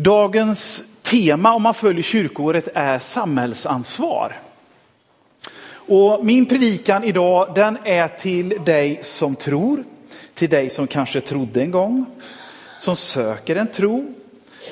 Dagens 0.00 0.84
tema 1.02 1.54
om 1.54 1.62
man 1.62 1.74
följer 1.74 2.02
kyrkoåret 2.02 2.68
är 2.74 2.98
samhällsansvar. 2.98 4.32
Och 5.70 6.24
min 6.24 6.46
predikan 6.46 7.04
idag 7.04 7.52
den 7.54 7.78
är 7.84 8.08
till 8.08 8.48
dig 8.48 8.98
som 9.02 9.36
tror, 9.36 9.84
till 10.34 10.48
dig 10.48 10.70
som 10.70 10.86
kanske 10.86 11.20
trodde 11.20 11.60
en 11.60 11.70
gång, 11.70 12.06
som 12.76 12.96
söker 12.96 13.56
en 13.56 13.66
tro, 13.66 14.14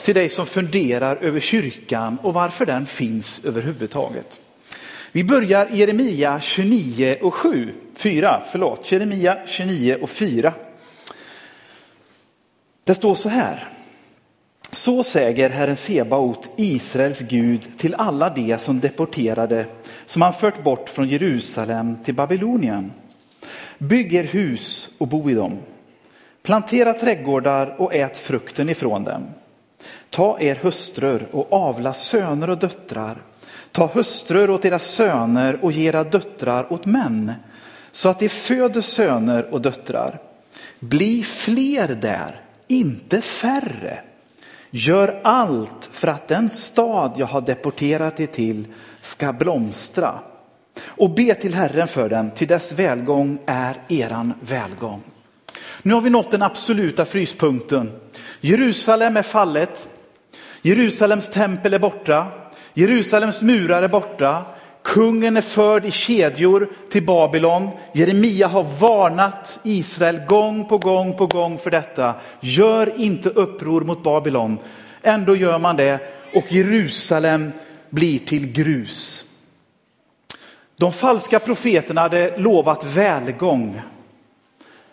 till 0.05 0.15
dig 0.15 0.29
som 0.29 0.47
funderar 0.47 1.17
över 1.17 1.41
kyrkan 1.41 2.19
och 2.23 2.35
varför 2.35 2.67
den 2.67 2.87
finns 2.87 3.45
överhuvudtaget. 3.45 4.41
Vi 5.13 5.25
börjar 5.25 5.73
i 5.73 5.77
Jeremia 5.77 6.41
29 6.41 7.19
och 7.23 7.35
7, 7.35 7.75
4, 7.95 8.43
förlåt, 8.51 8.93
Jeremia 8.93 9.39
29 9.47 9.99
och 10.03 10.11
4. 10.11 10.53
Det 12.85 12.95
står 12.95 13.15
så 13.15 13.29
här. 13.29 13.76
Så 14.77 15.03
säger 15.03 15.51
Herren 15.51 15.77
Sebaot, 15.77 16.51
Israels 16.57 17.21
Gud, 17.21 17.79
till 17.79 17.95
alla 17.95 18.31
de 18.31 18.59
som 18.59 18.81
deporterade, 18.81 19.67
som 20.07 20.23
han 20.23 20.33
fört 20.33 20.63
bort 20.63 20.89
från 20.89 21.09
Jerusalem 21.09 21.97
till 22.05 22.15
Babylonien. 22.15 22.93
Bygg 23.79 24.15
er 24.15 24.25
hus 24.25 24.89
och 24.99 25.09
bo 25.09 25.31
i 25.31 25.35
dem. 25.35 25.59
Plantera 26.43 26.95
trädgårdar 26.95 27.75
och 27.79 27.95
ät 27.95 28.17
frukten 28.17 28.69
ifrån 28.69 29.05
dem. 29.05 29.23
Ta 30.11 30.41
er 30.41 30.59
hustrur 30.63 31.29
och 31.33 31.53
avla 31.53 31.93
söner 31.93 32.51
och 32.51 32.59
döttrar. 32.59 33.23
Ta 33.73 33.87
hustrur 33.87 34.51
åt 34.51 34.65
era 34.65 34.79
söner 34.79 35.59
och 35.65 35.73
ge 35.73 35.89
era 35.89 36.05
döttrar 36.05 36.73
åt 36.73 36.87
män, 36.87 37.33
så 37.93 38.09
att 38.09 38.19
de 38.19 38.29
föder 38.29 38.81
söner 38.81 39.55
och 39.55 39.61
döttrar. 39.61 40.19
Bli 40.81 41.23
fler 41.23 41.89
där, 41.89 42.41
inte 42.69 43.21
färre. 43.21 44.03
Gör 44.77 45.21
allt 45.25 45.89
för 45.93 46.09
att 46.09 46.29
den 46.29 46.51
stad 46.51 47.13
jag 47.17 47.27
har 47.27 47.41
deporterat 47.41 48.21
er 48.21 48.27
till 48.27 48.67
ska 49.01 49.33
blomstra. 49.33 50.19
Och 50.85 51.11
be 51.11 51.35
till 51.35 51.55
Herren 51.55 51.89
för 51.89 52.09
den, 52.09 52.31
ty 52.31 52.47
dess 52.47 52.73
välgång 52.73 53.39
är 53.47 53.77
eran 53.89 54.33
välgång. 54.41 55.03
Nu 55.83 55.95
har 55.95 56.01
vi 56.01 56.11
nått 56.11 56.31
den 56.31 56.43
absoluta 56.43 57.05
fryspunkten. 57.05 57.93
Jerusalem 58.41 59.17
är 59.17 59.23
fallet. 59.23 59.89
Jerusalems 60.63 61.31
tempel 61.31 61.75
är 61.75 61.79
borta. 61.79 62.27
Jerusalems 62.75 63.43
murar 63.43 63.83
är 63.83 63.89
borta. 63.89 64.45
Kungen 64.87 65.37
är 65.37 65.41
förd 65.41 65.85
i 65.85 65.91
kedjor 65.91 66.69
till 66.91 67.07
Babylon. 67.07 67.69
Jeremia 67.93 68.47
har 68.47 68.63
varnat 68.63 69.61
Israel 69.63 70.19
gång 70.19 70.69
på 70.69 70.79
gång 70.79 71.17
på 71.17 71.27
gång 71.27 71.59
för 71.59 71.71
detta. 71.71 72.15
Gör 72.41 73.01
inte 73.01 73.31
uppror 73.31 73.81
mot 73.81 74.03
Babylon. 74.03 74.59
Ändå 75.03 75.37
gör 75.37 75.59
man 75.59 75.77
det 75.77 76.01
och 76.35 76.53
Jerusalem 76.53 77.53
blir 77.91 78.19
till 78.19 78.53
grus. 78.53 79.25
De 80.77 80.93
falska 80.93 81.39
profeterna 81.39 82.01
hade 82.01 82.37
lovat 82.39 82.85
välgång. 82.85 83.81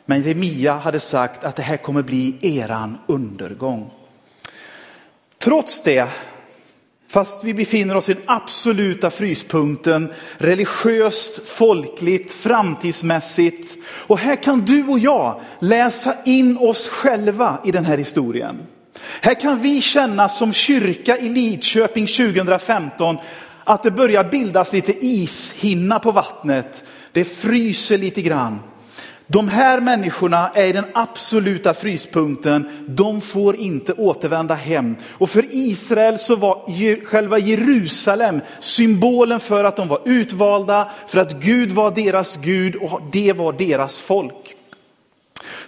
Men 0.05 0.21
Jeremia 0.21 0.73
hade 0.73 0.99
sagt 0.99 1.43
att 1.43 1.55
det 1.55 1.63
här 1.63 1.77
kommer 1.77 2.01
bli 2.01 2.37
eran 2.41 2.97
undergång. 3.07 3.91
Trots 5.37 5.81
det 5.81 6.07
Fast 7.13 7.43
vi 7.43 7.53
befinner 7.53 7.95
oss 7.95 8.09
i 8.09 8.13
den 8.13 8.23
absoluta 8.25 9.09
fryspunkten, 9.09 10.13
religiöst, 10.37 11.47
folkligt, 11.47 12.31
framtidsmässigt. 12.31 13.77
Och 13.87 14.19
här 14.19 14.43
kan 14.43 14.65
du 14.65 14.87
och 14.87 14.99
jag 14.99 15.41
läsa 15.59 16.15
in 16.25 16.57
oss 16.57 16.89
själva 16.89 17.57
i 17.65 17.71
den 17.71 17.85
här 17.85 17.97
historien. 17.97 18.59
Här 19.21 19.33
kan 19.33 19.61
vi 19.61 19.81
känna 19.81 20.29
som 20.29 20.53
kyrka 20.53 21.17
i 21.17 21.29
Lidköping 21.29 22.07
2015 22.07 23.17
att 23.63 23.83
det 23.83 23.91
börjar 23.91 24.23
bildas 24.23 24.73
lite 24.73 25.05
ishinna 25.05 25.99
på 25.99 26.11
vattnet. 26.11 26.83
Det 27.11 27.25
fryser 27.25 27.97
lite 27.97 28.21
grann. 28.21 28.59
De 29.33 29.47
här 29.47 29.81
människorna 29.81 30.51
är 30.53 30.65
i 30.65 30.71
den 30.71 30.85
absoluta 30.93 31.73
fryspunkten. 31.73 32.85
De 32.87 33.21
får 33.21 33.55
inte 33.55 33.93
återvända 33.93 34.53
hem. 34.53 34.95
Och 35.11 35.29
för 35.29 35.45
Israel 35.51 36.17
så 36.17 36.35
var 36.35 37.05
själva 37.05 37.37
Jerusalem 37.37 38.41
symbolen 38.59 39.39
för 39.39 39.63
att 39.63 39.75
de 39.75 39.87
var 39.87 40.01
utvalda, 40.05 40.91
för 41.07 41.19
att 41.19 41.33
Gud 41.33 41.71
var 41.71 41.91
deras 41.91 42.37
Gud 42.37 42.75
och 42.75 43.01
det 43.11 43.33
var 43.33 43.53
deras 43.53 43.99
folk. 43.99 44.55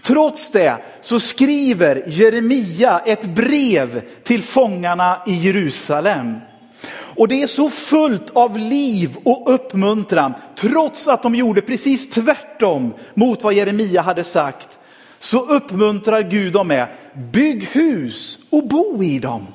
Trots 0.01 0.51
det 0.51 0.77
så 1.01 1.19
skriver 1.19 2.03
Jeremia 2.07 2.99
ett 3.05 3.25
brev 3.25 4.01
till 4.23 4.43
fångarna 4.43 5.21
i 5.27 5.33
Jerusalem. 5.33 6.39
Och 7.15 7.27
det 7.27 7.41
är 7.41 7.47
så 7.47 7.69
fullt 7.69 8.29
av 8.29 8.57
liv 8.57 9.17
och 9.23 9.53
uppmuntran, 9.53 10.33
trots 10.55 11.07
att 11.07 11.23
de 11.23 11.35
gjorde 11.35 11.61
precis 11.61 12.09
tvärtom 12.09 12.93
mot 13.13 13.43
vad 13.43 13.53
Jeremia 13.53 14.01
hade 14.01 14.23
sagt. 14.23 14.79
Så 15.19 15.39
uppmuntrar 15.39 16.21
Gud 16.21 16.53
dem 16.53 16.67
med, 16.67 16.87
bygg 17.31 17.63
hus 17.63 18.47
och 18.49 18.67
bo 18.67 19.03
i 19.03 19.19
dem. 19.19 19.47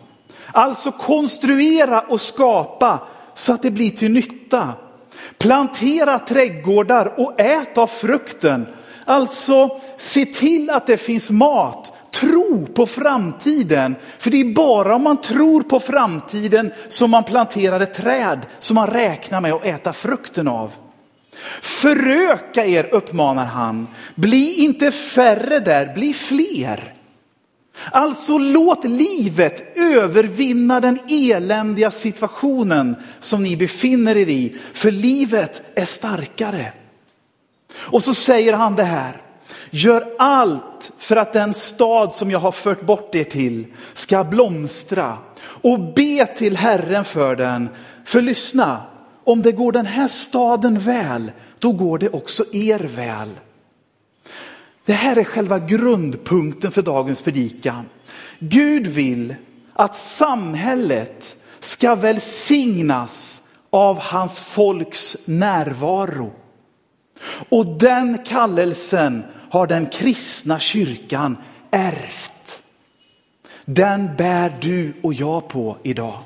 Alltså 0.52 0.92
konstruera 0.92 2.00
och 2.00 2.20
skapa 2.20 2.98
så 3.34 3.52
att 3.52 3.62
det 3.62 3.70
blir 3.70 3.90
till 3.90 4.10
nytta. 4.10 4.72
Plantera 5.38 6.18
trädgårdar 6.18 7.14
och 7.16 7.40
ät 7.40 7.78
av 7.78 7.86
frukten. 7.86 8.66
Alltså 9.04 9.80
se 9.96 10.24
till 10.24 10.70
att 10.70 10.86
det 10.86 10.96
finns 10.96 11.30
mat 11.30 11.92
tro 12.20 12.66
på 12.66 12.86
framtiden. 12.86 13.96
För 14.18 14.30
det 14.30 14.40
är 14.40 14.54
bara 14.54 14.94
om 14.94 15.02
man 15.02 15.20
tror 15.20 15.62
på 15.62 15.80
framtiden 15.80 16.72
som 16.88 17.10
man 17.10 17.24
planterar 17.24 17.80
ett 17.80 17.94
träd 17.94 18.46
som 18.58 18.74
man 18.74 18.86
räknar 18.86 19.40
med 19.40 19.52
att 19.52 19.64
äta 19.64 19.92
frukten 19.92 20.48
av. 20.48 20.72
Föröka 21.60 22.66
er, 22.66 22.94
uppmanar 22.94 23.44
han. 23.44 23.86
Bli 24.14 24.54
inte 24.54 24.90
färre 24.90 25.58
där, 25.58 25.94
bli 25.94 26.14
fler. 26.14 26.94
Alltså 27.92 28.38
låt 28.38 28.84
livet 28.84 29.78
övervinna 29.78 30.80
den 30.80 30.98
eländiga 31.08 31.90
situationen 31.90 32.96
som 33.20 33.42
ni 33.42 33.56
befinner 33.56 34.16
er 34.16 34.28
i, 34.28 34.56
för 34.72 34.90
livet 34.90 35.62
är 35.74 35.84
starkare. 35.84 36.72
Och 37.72 38.02
så 38.02 38.14
säger 38.14 38.52
han 38.52 38.76
det 38.76 38.84
här. 38.84 39.22
Gör 39.70 40.14
allt 40.18 40.92
för 40.98 41.16
att 41.16 41.32
den 41.32 41.54
stad 41.54 42.12
som 42.12 42.30
jag 42.30 42.38
har 42.38 42.52
fört 42.52 42.82
bort 42.82 43.14
er 43.14 43.24
till 43.24 43.66
ska 43.92 44.24
blomstra 44.24 45.18
och 45.42 45.80
be 45.94 46.26
till 46.26 46.56
Herren 46.56 47.04
för 47.04 47.36
den. 47.36 47.68
För 48.04 48.22
lyssna, 48.22 48.82
om 49.24 49.42
det 49.42 49.52
går 49.52 49.72
den 49.72 49.86
här 49.86 50.08
staden 50.08 50.78
väl, 50.78 51.32
då 51.58 51.72
går 51.72 51.98
det 51.98 52.08
också 52.08 52.44
er 52.52 52.78
väl. 52.78 53.28
Det 54.84 54.92
här 54.92 55.18
är 55.18 55.24
själva 55.24 55.58
grundpunkten 55.58 56.70
för 56.70 56.82
dagens 56.82 57.22
predikan. 57.22 57.84
Gud 58.38 58.86
vill 58.86 59.34
att 59.72 59.94
samhället 59.94 61.36
ska 61.60 61.94
välsignas 61.94 63.42
av 63.70 63.98
hans 63.98 64.40
folks 64.40 65.16
närvaro. 65.24 66.32
Och 67.48 67.66
den 67.66 68.18
kallelsen 68.18 69.24
har 69.50 69.66
den 69.66 69.86
kristna 69.86 70.58
kyrkan 70.58 71.36
ärvt. 71.70 72.62
Den 73.64 74.16
bär 74.16 74.52
du 74.60 74.92
och 75.02 75.14
jag 75.14 75.48
på 75.48 75.76
idag. 75.82 76.18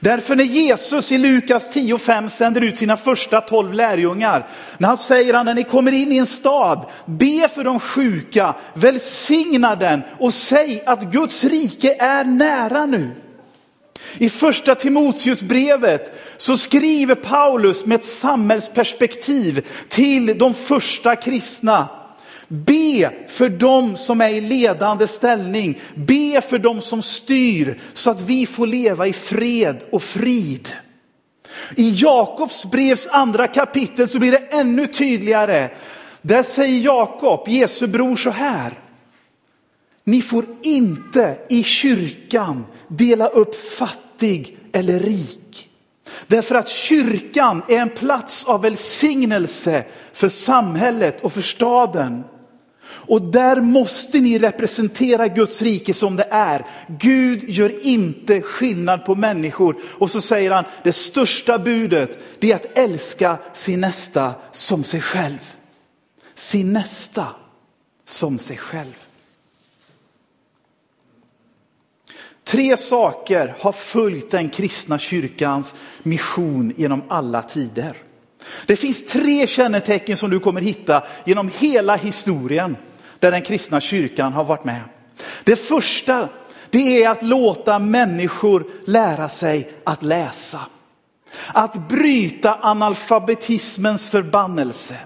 Därför 0.00 0.36
när 0.36 0.44
Jesus 0.44 1.12
i 1.12 1.18
Lukas 1.18 1.76
10.5 1.76 2.28
sänder 2.28 2.60
ut 2.60 2.76
sina 2.76 2.96
första 2.96 3.40
tolv 3.40 3.72
lärjungar, 3.72 4.48
när 4.78 4.88
han 4.88 4.96
säger 4.96 5.34
att 5.34 5.46
när 5.46 5.54
ni 5.54 5.64
kommer 5.64 5.92
in 5.92 6.12
i 6.12 6.16
en 6.16 6.26
stad, 6.26 6.86
be 7.06 7.48
för 7.54 7.64
de 7.64 7.80
sjuka, 7.80 8.54
välsigna 8.74 9.76
den 9.76 10.02
och 10.18 10.34
säg 10.34 10.82
att 10.86 11.02
Guds 11.02 11.44
rike 11.44 11.96
är 11.98 12.24
nära 12.24 12.86
nu. 12.86 13.10
I 14.18 14.30
första 14.30 14.74
Timoteusbrevet 14.74 16.12
så 16.36 16.56
skriver 16.56 17.14
Paulus 17.14 17.86
med 17.86 17.94
ett 17.94 18.04
samhällsperspektiv 18.04 19.66
till 19.88 20.38
de 20.38 20.54
första 20.54 21.16
kristna. 21.16 21.88
Be 22.52 23.10
för 23.28 23.48
dem 23.48 23.96
som 23.96 24.20
är 24.20 24.28
i 24.28 24.40
ledande 24.40 25.06
ställning. 25.06 25.78
Be 25.94 26.40
för 26.40 26.58
dem 26.58 26.80
som 26.80 27.02
styr 27.02 27.80
så 27.92 28.10
att 28.10 28.20
vi 28.20 28.46
får 28.46 28.66
leva 28.66 29.06
i 29.06 29.12
fred 29.12 29.84
och 29.92 30.02
frid. 30.02 30.68
I 31.76 31.90
Jakobs 31.96 32.70
brevs 32.70 33.06
andra 33.06 33.46
kapitel 33.46 34.08
så 34.08 34.18
blir 34.18 34.32
det 34.32 34.38
ännu 34.50 34.86
tydligare. 34.86 35.70
Där 36.22 36.42
säger 36.42 36.80
Jakob, 36.80 37.48
Jesu 37.48 37.86
bror 37.86 38.16
så 38.16 38.30
här. 38.30 38.72
Ni 40.04 40.22
får 40.22 40.46
inte 40.62 41.38
i 41.48 41.62
kyrkan 41.62 42.66
dela 42.88 43.26
upp 43.26 43.54
fattig 43.54 44.58
eller 44.72 45.00
rik. 45.00 45.68
Därför 46.26 46.54
att 46.54 46.68
kyrkan 46.68 47.62
är 47.68 47.78
en 47.78 47.90
plats 47.90 48.44
av 48.44 48.62
välsignelse 48.62 49.84
för 50.12 50.28
samhället 50.28 51.20
och 51.20 51.32
för 51.32 51.42
staden. 51.42 52.24
Och 53.10 53.22
där 53.22 53.60
måste 53.60 54.20
ni 54.20 54.38
representera 54.38 55.28
Guds 55.28 55.62
rike 55.62 55.94
som 55.94 56.16
det 56.16 56.26
är. 56.30 56.66
Gud 56.88 57.48
gör 57.48 57.86
inte 57.86 58.40
skillnad 58.40 59.04
på 59.04 59.14
människor. 59.14 59.76
Och 59.84 60.10
så 60.10 60.20
säger 60.20 60.50
han, 60.50 60.64
det 60.82 60.92
största 60.92 61.58
budet 61.58 62.18
det 62.38 62.52
är 62.52 62.56
att 62.56 62.78
älska 62.78 63.38
sin 63.52 63.80
nästa 63.80 64.34
som 64.52 64.84
sig 64.84 65.00
själv. 65.00 65.54
Sin 66.34 66.72
nästa 66.72 67.26
som 68.06 68.38
sig 68.38 68.56
själv. 68.56 68.96
Tre 72.44 72.76
saker 72.76 73.56
har 73.60 73.72
följt 73.72 74.30
den 74.30 74.48
kristna 74.48 74.98
kyrkans 74.98 75.74
mission 76.02 76.72
genom 76.76 77.02
alla 77.08 77.42
tider. 77.42 77.96
Det 78.66 78.76
finns 78.76 79.06
tre 79.06 79.46
kännetecken 79.46 80.16
som 80.16 80.30
du 80.30 80.40
kommer 80.40 80.60
hitta 80.60 81.04
genom 81.24 81.50
hela 81.58 81.96
historien 81.96 82.76
där 83.20 83.30
den 83.30 83.42
kristna 83.42 83.80
kyrkan 83.80 84.32
har 84.32 84.44
varit 84.44 84.64
med. 84.64 84.80
Det 85.44 85.56
första, 85.56 86.28
det 86.70 87.02
är 87.02 87.08
att 87.08 87.22
låta 87.22 87.78
människor 87.78 88.64
lära 88.86 89.28
sig 89.28 89.72
att 89.84 90.02
läsa. 90.02 90.60
Att 91.46 91.88
bryta 91.88 92.58
analfabetismens 92.60 94.10
förbannelse. 94.10 94.96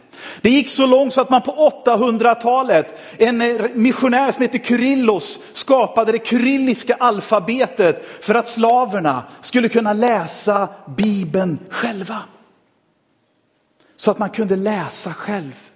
Det 0.41 0.51
gick 0.51 0.69
så 0.69 0.87
långt 0.87 1.13
så 1.13 1.21
att 1.21 1.31
man 1.31 1.43
på 1.43 1.83
800-talet, 1.85 3.01
en 3.19 3.59
missionär 3.75 4.33
som 4.33 4.43
heter 4.43 4.59
Kyrillos 4.59 5.41
skapade 5.53 6.13
det 6.13 6.27
kyrilliska 6.27 6.95
alfabetet 6.95 8.07
för 8.21 8.35
att 8.35 8.47
slaverna 8.47 9.23
skulle 9.41 9.69
kunna 9.69 9.93
läsa 9.93 10.69
Bibeln 10.97 11.59
själva. 11.71 12.21
Så 13.97 14.11
att 14.11 14.19
man 14.19 14.31
kunde 14.31 14.57
läsa 14.57 15.13
själv. 15.13 15.71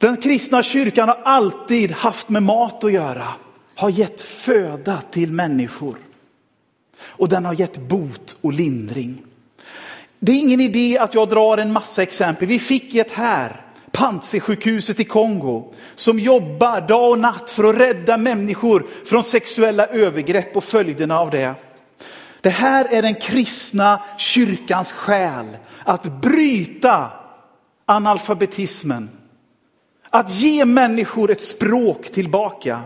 Den 0.00 0.16
kristna 0.16 0.62
kyrkan 0.62 1.08
har 1.08 1.20
alltid 1.24 1.90
haft 1.90 2.28
med 2.28 2.42
mat 2.42 2.84
att 2.84 2.92
göra, 2.92 3.28
har 3.76 3.90
gett 3.90 4.20
föda 4.20 5.02
till 5.10 5.32
människor. 5.32 5.96
Och 7.02 7.28
den 7.28 7.44
har 7.44 7.54
gett 7.54 7.78
bot 7.78 8.36
och 8.40 8.52
lindring. 8.52 9.22
Det 10.18 10.32
är 10.32 10.38
ingen 10.38 10.60
idé 10.60 10.98
att 10.98 11.14
jag 11.14 11.28
drar 11.28 11.58
en 11.58 11.72
massa 11.72 12.02
exempel. 12.02 12.48
Vi 12.48 12.58
fick 12.58 12.94
ett 12.94 13.10
här, 13.10 13.64
Panzisjukhuset 13.92 15.00
i 15.00 15.04
Kongo, 15.04 15.72
som 15.94 16.18
jobbar 16.18 16.80
dag 16.80 17.10
och 17.10 17.18
natt 17.18 17.50
för 17.50 17.64
att 17.64 17.80
rädda 17.80 18.16
människor 18.16 18.86
från 19.04 19.22
sexuella 19.22 19.86
övergrepp 19.86 20.56
och 20.56 20.64
följderna 20.64 21.18
av 21.18 21.30
det. 21.30 21.54
Det 22.40 22.50
här 22.50 22.86
är 22.90 23.02
den 23.02 23.14
kristna 23.14 24.02
kyrkans 24.18 24.92
själ, 24.92 25.56
att 25.84 26.20
bryta 26.22 27.10
analfabetismen. 27.86 29.10
Att 30.10 30.30
ge 30.30 30.64
människor 30.64 31.30
ett 31.30 31.42
språk 31.42 32.10
tillbaka. 32.10 32.80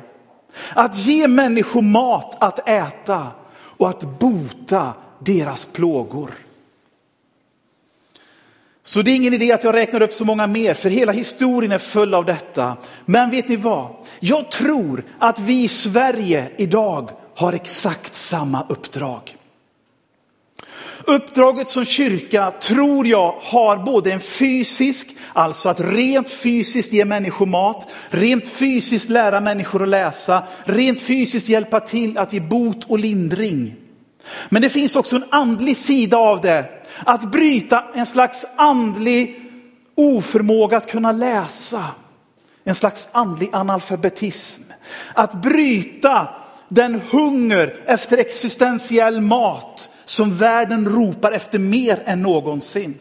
Att 0.74 0.96
ge 0.96 1.28
människor 1.28 1.82
mat 1.82 2.36
att 2.42 2.68
äta 2.68 3.26
och 3.76 3.88
att 3.88 4.18
bota 4.18 4.92
deras 5.18 5.66
plågor. 5.66 6.30
Så 8.82 9.02
det 9.02 9.10
är 9.10 9.16
ingen 9.16 9.34
idé 9.34 9.52
att 9.52 9.64
jag 9.64 9.74
räknar 9.74 10.02
upp 10.02 10.12
så 10.12 10.24
många 10.24 10.46
mer, 10.46 10.74
för 10.74 10.90
hela 10.90 11.12
historien 11.12 11.72
är 11.72 11.78
full 11.78 12.14
av 12.14 12.24
detta. 12.24 12.76
Men 13.04 13.30
vet 13.30 13.48
ni 13.48 13.56
vad? 13.56 13.94
Jag 14.20 14.50
tror 14.50 15.04
att 15.18 15.38
vi 15.38 15.64
i 15.64 15.68
Sverige 15.68 16.50
idag 16.56 17.10
har 17.34 17.52
exakt 17.52 18.14
samma 18.14 18.66
uppdrag. 18.68 19.36
Uppdraget 21.06 21.68
som 21.68 21.84
kyrka 21.84 22.50
tror 22.50 23.06
jag 23.06 23.34
har 23.42 23.76
både 23.76 24.12
en 24.12 24.20
fysisk, 24.20 25.08
alltså 25.32 25.68
att 25.68 25.80
rent 25.80 26.30
fysiskt 26.30 26.92
ge 26.92 27.04
människor 27.04 27.46
mat, 27.46 27.90
rent 28.08 28.48
fysiskt 28.48 29.10
lära 29.10 29.40
människor 29.40 29.82
att 29.82 29.88
läsa, 29.88 30.42
rent 30.64 31.00
fysiskt 31.00 31.48
hjälpa 31.48 31.80
till 31.80 32.18
att 32.18 32.32
ge 32.32 32.40
bot 32.40 32.84
och 32.84 32.98
lindring. 32.98 33.74
Men 34.48 34.62
det 34.62 34.68
finns 34.70 34.96
också 34.96 35.16
en 35.16 35.24
andlig 35.30 35.76
sida 35.76 36.16
av 36.16 36.40
det, 36.40 36.64
att 37.04 37.32
bryta 37.32 37.84
en 37.94 38.06
slags 38.06 38.46
andlig 38.56 39.40
oförmåga 39.94 40.76
att 40.76 40.90
kunna 40.90 41.12
läsa. 41.12 41.84
En 42.64 42.74
slags 42.74 43.08
andlig 43.12 43.50
analfabetism. 43.52 44.62
Att 45.14 45.42
bryta 45.42 46.28
den 46.68 47.00
hunger 47.10 47.76
efter 47.86 48.18
existentiell 48.18 49.20
mat 49.20 49.90
som 50.04 50.36
världen 50.36 50.88
ropar 50.88 51.32
efter 51.32 51.58
mer 51.58 52.02
än 52.04 52.22
någonsin. 52.22 52.94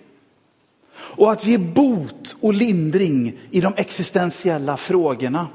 Och 0.96 1.32
att 1.32 1.46
ge 1.46 1.58
bot 1.58 2.36
och 2.42 2.54
lindring 2.54 3.40
i 3.52 3.62
de 3.62 3.74
existentiella 3.78 4.78
frågorna. 4.78 5.48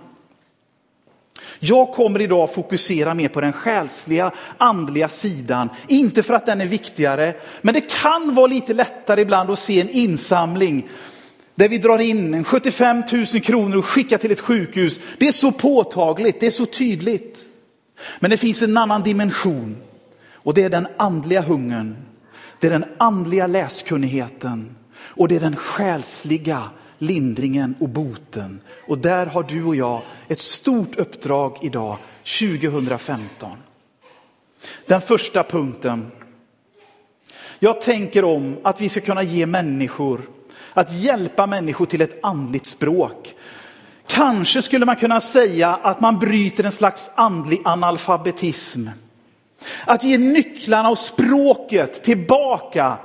Jag 1.61 1.93
kommer 1.93 2.21
idag 2.21 2.55
fokusera 2.55 3.15
mer 3.15 3.29
på 3.29 3.41
den 3.41 3.53
själsliga, 3.53 4.33
andliga 4.59 5.09
sidan. 5.09 5.69
Inte 5.87 6.23
för 6.23 6.35
att 6.35 6.47
den 6.47 6.61
är 6.61 6.67
viktigare, 6.67 7.35
men 7.62 7.75
det 7.75 7.81
kan 7.81 8.35
vara 8.35 8.47
lite 8.47 8.75
lättare 8.75 9.21
ibland 9.21 9.50
att 9.50 9.59
se 9.59 9.81
en 9.81 9.89
insamling 9.89 10.89
där 11.55 11.69
vi 11.69 11.79
drar 11.79 11.99
in 11.99 12.45
75 12.45 13.03
000 13.12 13.27
kronor 13.27 13.77
och 13.77 13.87
skickar 13.87 14.19
till 14.19 14.31
ett 14.31 14.41
sjukhus. 14.41 15.00
Det 15.19 15.29
är 15.29 15.33
så 15.33 15.53
påtagligt, 15.53 16.41
det 16.41 16.47
är 16.47 16.50
så 16.50 16.67
tydligt. 16.67 17.45
Men 18.21 18.31
det 18.31 18.37
finns 18.37 18.62
en 18.62 18.77
annan 18.77 19.03
dimension 19.03 19.77
och 20.49 20.55
det 20.55 20.65
är 20.65 20.71
den 20.71 20.89
andliga 20.97 21.41
hungern, 21.41 21.97
det 22.61 22.67
är 22.67 22.71
den 22.71 22.85
andliga 22.99 23.47
läskunnigheten 23.47 24.77
och 24.99 25.29
det 25.29 25.37
är 25.37 25.41
den 25.41 25.56
själsliga 25.56 26.71
lindringen 26.99 27.75
och 27.81 27.89
boten. 27.89 28.61
Och 28.87 28.99
där 28.99 29.27
har 29.27 29.43
du 29.43 29.65
och 29.65 29.77
jag 29.77 30.00
ett 30.29 30.41
stort 30.41 30.97
uppdrag 30.97 31.59
idag, 31.62 31.97
2015. 32.41 33.50
Den 34.87 35.00
första 35.00 35.45
punkten. 35.45 36.11
Jag 37.59 37.81
tänker 37.81 38.25
om 38.25 38.56
att 38.62 38.81
vi 38.81 38.89
ska 38.89 39.00
kunna 39.00 39.23
ge 39.23 39.47
människor, 39.47 40.23
att 40.75 40.93
hjälpa 40.93 41.47
människor 41.47 41.87
till 41.87 42.03
ett 42.03 42.19
andligt 42.23 42.67
språk. 42.67 43.35
Kanske 44.06 44.62
skulle 44.62 44.87
man 44.87 44.97
kunna 44.97 45.21
säga 45.21 45.75
att 45.75 46.00
man 46.00 46.19
bryter 46.19 46.65
en 46.65 46.73
slags 46.73 47.11
andlig 47.15 47.61
analfabetism. 47.65 48.89
Att 49.85 50.05
ge 50.05 50.19
nycklarna 50.19 50.89
och 50.89 50.99
språket 50.99 52.03
tillbaka 52.05 52.99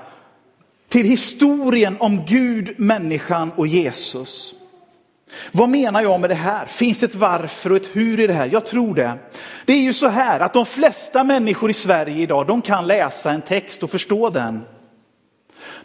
till 0.90 1.06
historien 1.06 1.98
om 2.00 2.26
Gud, 2.26 2.80
människan 2.80 3.52
och 3.56 3.68
Jesus. 3.68 4.56
Vad 5.52 5.70
menar 5.70 6.02
jag 6.02 6.20
med 6.20 6.30
det 6.30 6.36
här? 6.36 6.66
Finns 6.66 7.00
det 7.00 7.06
ett 7.06 7.16
varför 7.16 7.70
och 7.70 7.76
ett 7.76 7.90
hur 7.94 8.20
i 8.20 8.28
det 8.28 8.34
här? 8.34 8.50
Jag 8.52 8.66
tror 8.66 8.96
det. 8.96 9.14
Det 9.66 9.74
är 9.74 9.82
ju 9.82 9.94
så 9.94 10.08
här 10.08 10.40
att 10.40 10.54
de 10.54 10.66
flesta 10.66 11.24
människor 11.24 11.70
i 11.70 11.74
Sverige 11.74 12.22
idag, 12.22 12.48
de 12.48 12.62
kan 12.62 12.88
läsa 12.88 13.31
en 13.31 13.42
text 13.42 13.83
och 13.83 13.90
förstå 13.90 14.30
den. 14.30 14.62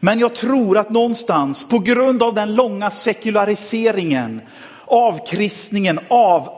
Men 0.00 0.18
jag 0.18 0.34
tror 0.34 0.78
att 0.78 0.90
någonstans 0.90 1.68
på 1.68 1.78
grund 1.78 2.22
av 2.22 2.34
den 2.34 2.54
långa 2.54 2.90
sekulariseringen 2.90 4.40
avkristningen, 4.88 6.00
av, 6.08 6.48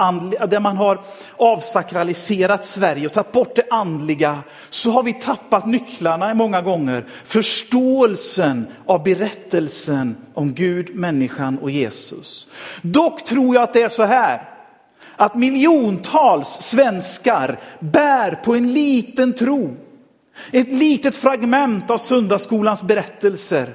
där 0.50 0.60
man 0.60 0.76
har 0.76 1.00
avsakraliserat 1.37 2.64
Sverige 2.64 3.06
och 3.06 3.12
tagit 3.12 3.32
bort 3.32 3.56
det 3.56 3.66
andliga, 3.70 4.42
så 4.70 4.90
har 4.90 5.02
vi 5.02 5.12
tappat 5.12 5.66
nycklarna 5.66 6.34
många 6.34 6.62
gånger. 6.62 7.04
Förståelsen 7.25 8.66
av 8.87 9.02
berättelsen 9.02 10.16
om 10.34 10.54
Gud, 10.54 10.94
människan 10.96 11.58
och 11.58 11.70
Jesus. 11.70 12.49
Dock 12.82 13.25
tror 13.25 13.54
jag 13.54 13.62
att 13.62 13.72
det 13.72 13.82
är 13.82 13.88
så 13.88 14.04
här, 14.04 14.49
att 15.16 15.34
miljontals 15.34 16.49
svenskar 16.49 17.58
bär 17.80 18.34
på 18.44 18.54
en 18.54 18.72
liten 18.72 19.32
tro. 19.32 19.76
Ett 20.52 20.72
litet 20.72 21.16
fragment 21.16 21.90
av 21.90 21.99
söndagsskolans 21.99 22.82
berättelser. 22.82 23.75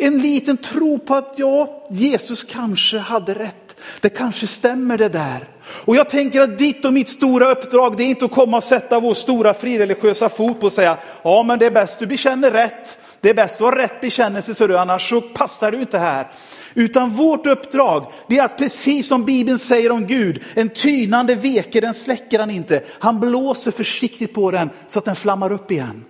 En 0.00 0.18
liten 0.18 0.56
tro 0.56 0.98
på 0.98 1.14
att 1.14 1.34
ja, 1.36 1.86
Jesus 1.90 2.44
kanske 2.44 2.98
hade 2.98 3.34
rätt. 3.34 3.80
Det 4.00 4.08
kanske 4.08 4.46
stämmer 4.46 4.98
det 4.98 5.08
där. 5.08 5.48
Och 5.64 5.96
jag 5.96 6.08
tänker 6.08 6.40
att 6.40 6.58
ditt 6.58 6.84
och 6.84 6.92
mitt 6.92 7.08
stora 7.08 7.50
uppdrag, 7.50 7.96
det 7.96 8.02
är 8.02 8.06
inte 8.06 8.24
att 8.24 8.30
komma 8.30 8.56
och 8.56 8.64
sätta 8.64 9.00
vår 9.00 9.14
stora 9.14 9.54
frireligiösa 9.54 10.28
fot 10.28 10.60
på 10.60 10.66
och 10.66 10.72
säga, 10.72 10.98
ja 11.22 11.42
men 11.42 11.58
det 11.58 11.66
är 11.66 11.70
bäst 11.70 11.98
du 11.98 12.06
bekänner 12.06 12.50
rätt. 12.50 12.98
Det 13.20 13.30
är 13.30 13.34
bäst 13.34 13.58
du 13.58 13.64
har 13.64 13.72
rätt 13.72 14.00
bekännelse 14.00 14.54
så 14.54 14.66
du, 14.66 14.78
annars 14.78 15.08
så 15.08 15.20
passar 15.20 15.70
du 15.70 15.80
inte 15.80 15.98
här. 15.98 16.30
Utan 16.74 17.10
vårt 17.10 17.46
uppdrag, 17.46 18.12
det 18.28 18.38
är 18.38 18.44
att 18.44 18.58
precis 18.58 19.08
som 19.08 19.24
Bibeln 19.24 19.58
säger 19.58 19.92
om 19.92 20.06
Gud, 20.06 20.42
en 20.54 20.68
tynande 20.68 21.34
veke, 21.34 21.80
den 21.80 21.94
släcker 21.94 22.38
han 22.38 22.50
inte. 22.50 22.82
Han 22.98 23.20
blåser 23.20 23.70
försiktigt 23.70 24.34
på 24.34 24.50
den 24.50 24.70
så 24.86 24.98
att 24.98 25.04
den 25.04 25.16
flammar 25.16 25.52
upp 25.52 25.70
igen. 25.70 26.04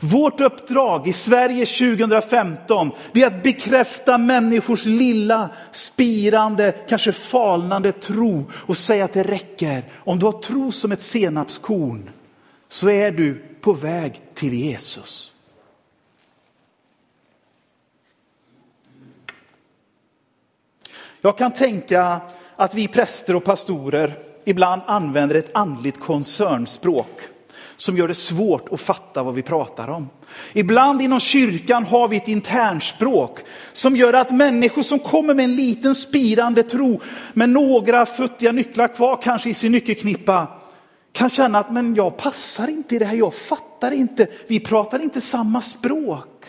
Vårt 0.00 0.40
uppdrag 0.40 1.08
i 1.08 1.12
Sverige 1.12 1.66
2015, 1.66 2.90
det 3.12 3.22
är 3.22 3.26
att 3.26 3.42
bekräfta 3.42 4.18
människors 4.18 4.84
lilla, 4.84 5.48
spirande, 5.70 6.72
kanske 6.88 7.12
falnande 7.12 7.92
tro 7.92 8.44
och 8.52 8.76
säga 8.76 9.04
att 9.04 9.12
det 9.12 9.22
räcker. 9.22 9.82
Om 9.94 10.18
du 10.18 10.26
har 10.26 10.32
tro 10.32 10.72
som 10.72 10.92
ett 10.92 11.00
senapskorn 11.00 12.10
så 12.68 12.90
är 12.90 13.10
du 13.10 13.44
på 13.60 13.72
väg 13.72 14.20
till 14.34 14.54
Jesus. 14.54 15.32
Jag 21.20 21.38
kan 21.38 21.52
tänka 21.52 22.20
att 22.56 22.74
vi 22.74 22.88
präster 22.88 23.36
och 23.36 23.44
pastorer 23.44 24.18
ibland 24.44 24.82
använder 24.86 25.34
ett 25.34 25.50
andligt 25.54 26.00
koncernspråk 26.00 27.20
som 27.76 27.96
gör 27.96 28.08
det 28.08 28.14
svårt 28.14 28.72
att 28.72 28.80
fatta 28.80 29.22
vad 29.22 29.34
vi 29.34 29.42
pratar 29.42 29.88
om. 29.88 30.08
Ibland 30.52 31.02
inom 31.02 31.20
kyrkan 31.20 31.84
har 31.84 32.08
vi 32.08 32.16
ett 32.16 32.28
internspråk 32.28 33.40
som 33.72 33.96
gör 33.96 34.12
att 34.12 34.30
människor 34.30 34.82
som 34.82 34.98
kommer 34.98 35.34
med 35.34 35.44
en 35.44 35.56
liten 35.56 35.94
spirande 35.94 36.62
tro 36.62 37.00
med 37.32 37.48
några 37.48 38.06
futtiga 38.06 38.52
nycklar 38.52 38.88
kvar 38.88 39.20
kanske 39.22 39.50
i 39.50 39.54
sin 39.54 39.72
nyckelknippa 39.72 40.48
kan 41.12 41.30
känna 41.30 41.58
att 41.58 41.72
men 41.72 41.94
jag 41.94 42.16
passar 42.16 42.68
inte 42.68 42.96
i 42.96 42.98
det 42.98 43.04
här, 43.04 43.16
jag 43.16 43.34
fattar 43.34 43.92
inte, 43.92 44.26
vi 44.46 44.60
pratar 44.60 45.02
inte 45.02 45.20
samma 45.20 45.62
språk. 45.62 46.44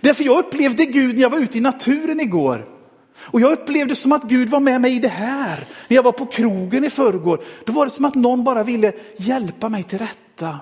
Därför 0.00 0.24
jag 0.24 0.38
upplevde 0.38 0.84
Gud 0.84 1.14
när 1.14 1.22
jag 1.22 1.30
var 1.30 1.38
ute 1.38 1.58
i 1.58 1.60
naturen 1.60 2.20
igår. 2.20 2.68
Och 3.16 3.40
jag 3.40 3.52
upplevde 3.52 3.94
som 3.94 4.12
att 4.12 4.22
Gud 4.22 4.48
var 4.48 4.60
med 4.60 4.80
mig 4.80 4.96
i 4.96 4.98
det 4.98 5.08
här. 5.08 5.64
När 5.88 5.94
jag 5.94 6.02
var 6.02 6.12
på 6.12 6.26
krogen 6.26 6.84
i 6.84 6.90
förrgår, 6.90 7.40
då 7.66 7.72
var 7.72 7.84
det 7.84 7.90
som 7.90 8.04
att 8.04 8.14
någon 8.14 8.44
bara 8.44 8.64
ville 8.64 8.92
hjälpa 9.16 9.68
mig 9.68 9.82
till 9.82 9.98
detta. 10.34 10.60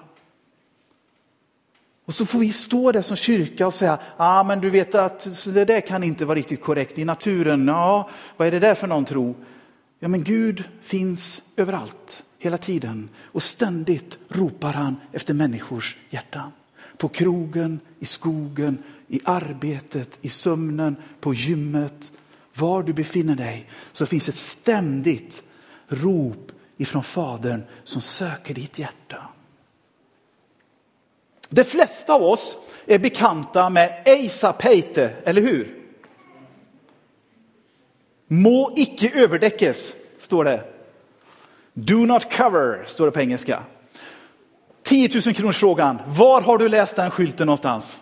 Och 2.05 2.15
så 2.15 2.27
får 2.27 2.39
vi 2.39 2.53
stå 2.53 2.93
där 2.93 3.03
som 3.03 3.17
kyrka 3.17 3.67
och 3.67 3.75
säga, 3.75 3.99
ja 4.17 4.41
ah, 4.41 4.43
men 4.45 4.61
du 4.61 4.71
vet 4.71 4.95
att 4.95 5.47
det 5.55 5.65
där 5.65 5.81
kan 5.81 6.03
inte 6.03 6.25
vara 6.25 6.39
riktigt 6.39 6.63
korrekt 6.63 6.99
i 6.99 7.05
naturen. 7.05 7.69
Ja, 7.69 8.11
vad 8.37 8.49
är 8.49 8.53
det 8.53 8.59
där 8.59 8.75
för 8.75 8.87
någon 8.87 9.05
tro? 9.05 9.35
Ja 9.99 10.09
men 10.09 10.25
Gud 10.25 10.65
finns 10.83 11.43
överallt, 11.57 12.25
hela 12.39 12.59
tiden. 12.59 13.09
Och 13.19 13.43
ständigt 13.43 14.19
ropar 14.29 14.73
han 14.73 14.97
efter 15.13 15.35
människors 15.35 15.97
hjärtan. 16.11 16.53
På 16.97 17.09
krogen, 17.09 17.81
i 17.99 18.05
skogen, 18.05 18.83
i 19.09 19.21
arbetet, 19.25 20.19
i 20.21 20.29
sömnen, 20.29 20.97
på 21.21 21.35
gymmet. 21.35 22.13
Var 22.55 22.83
du 22.83 22.93
befinner 22.93 23.35
dig 23.35 23.69
så 23.93 24.07
finns 24.07 24.29
ett 24.29 24.35
ständigt 24.35 25.43
rop 25.89 26.53
ifrån 26.77 27.05
Fadern 27.05 27.63
som 27.85 28.03
söker 28.03 28.55
ditt 28.55 28.79
hjärta. 28.79 29.32
De 31.55 31.65
flesta 31.65 32.15
av 32.15 32.23
oss 32.23 32.57
är 32.87 32.99
bekanta 32.99 33.71
med 33.71 34.03
Eisa 34.05 34.53
Peite, 34.53 35.11
eller 35.25 35.43
hur? 35.43 35.79
Må 38.27 38.73
icke 38.77 39.11
överdäckes, 39.15 39.95
står 40.19 40.45
det. 40.45 40.65
Do 41.73 42.07
not 42.07 42.33
cover, 42.37 42.83
står 42.87 43.07
det 43.07 43.13
på 43.13 43.21
engelska. 43.21 43.63
10 44.83 45.11
000 45.27 45.35
kronors 45.35 45.59
frågan. 45.59 45.99
Var 46.07 46.41
har 46.41 46.59
du 46.59 46.69
läst 46.69 46.97
den 46.97 47.11
skylten 47.11 47.47
någonstans? 47.47 48.01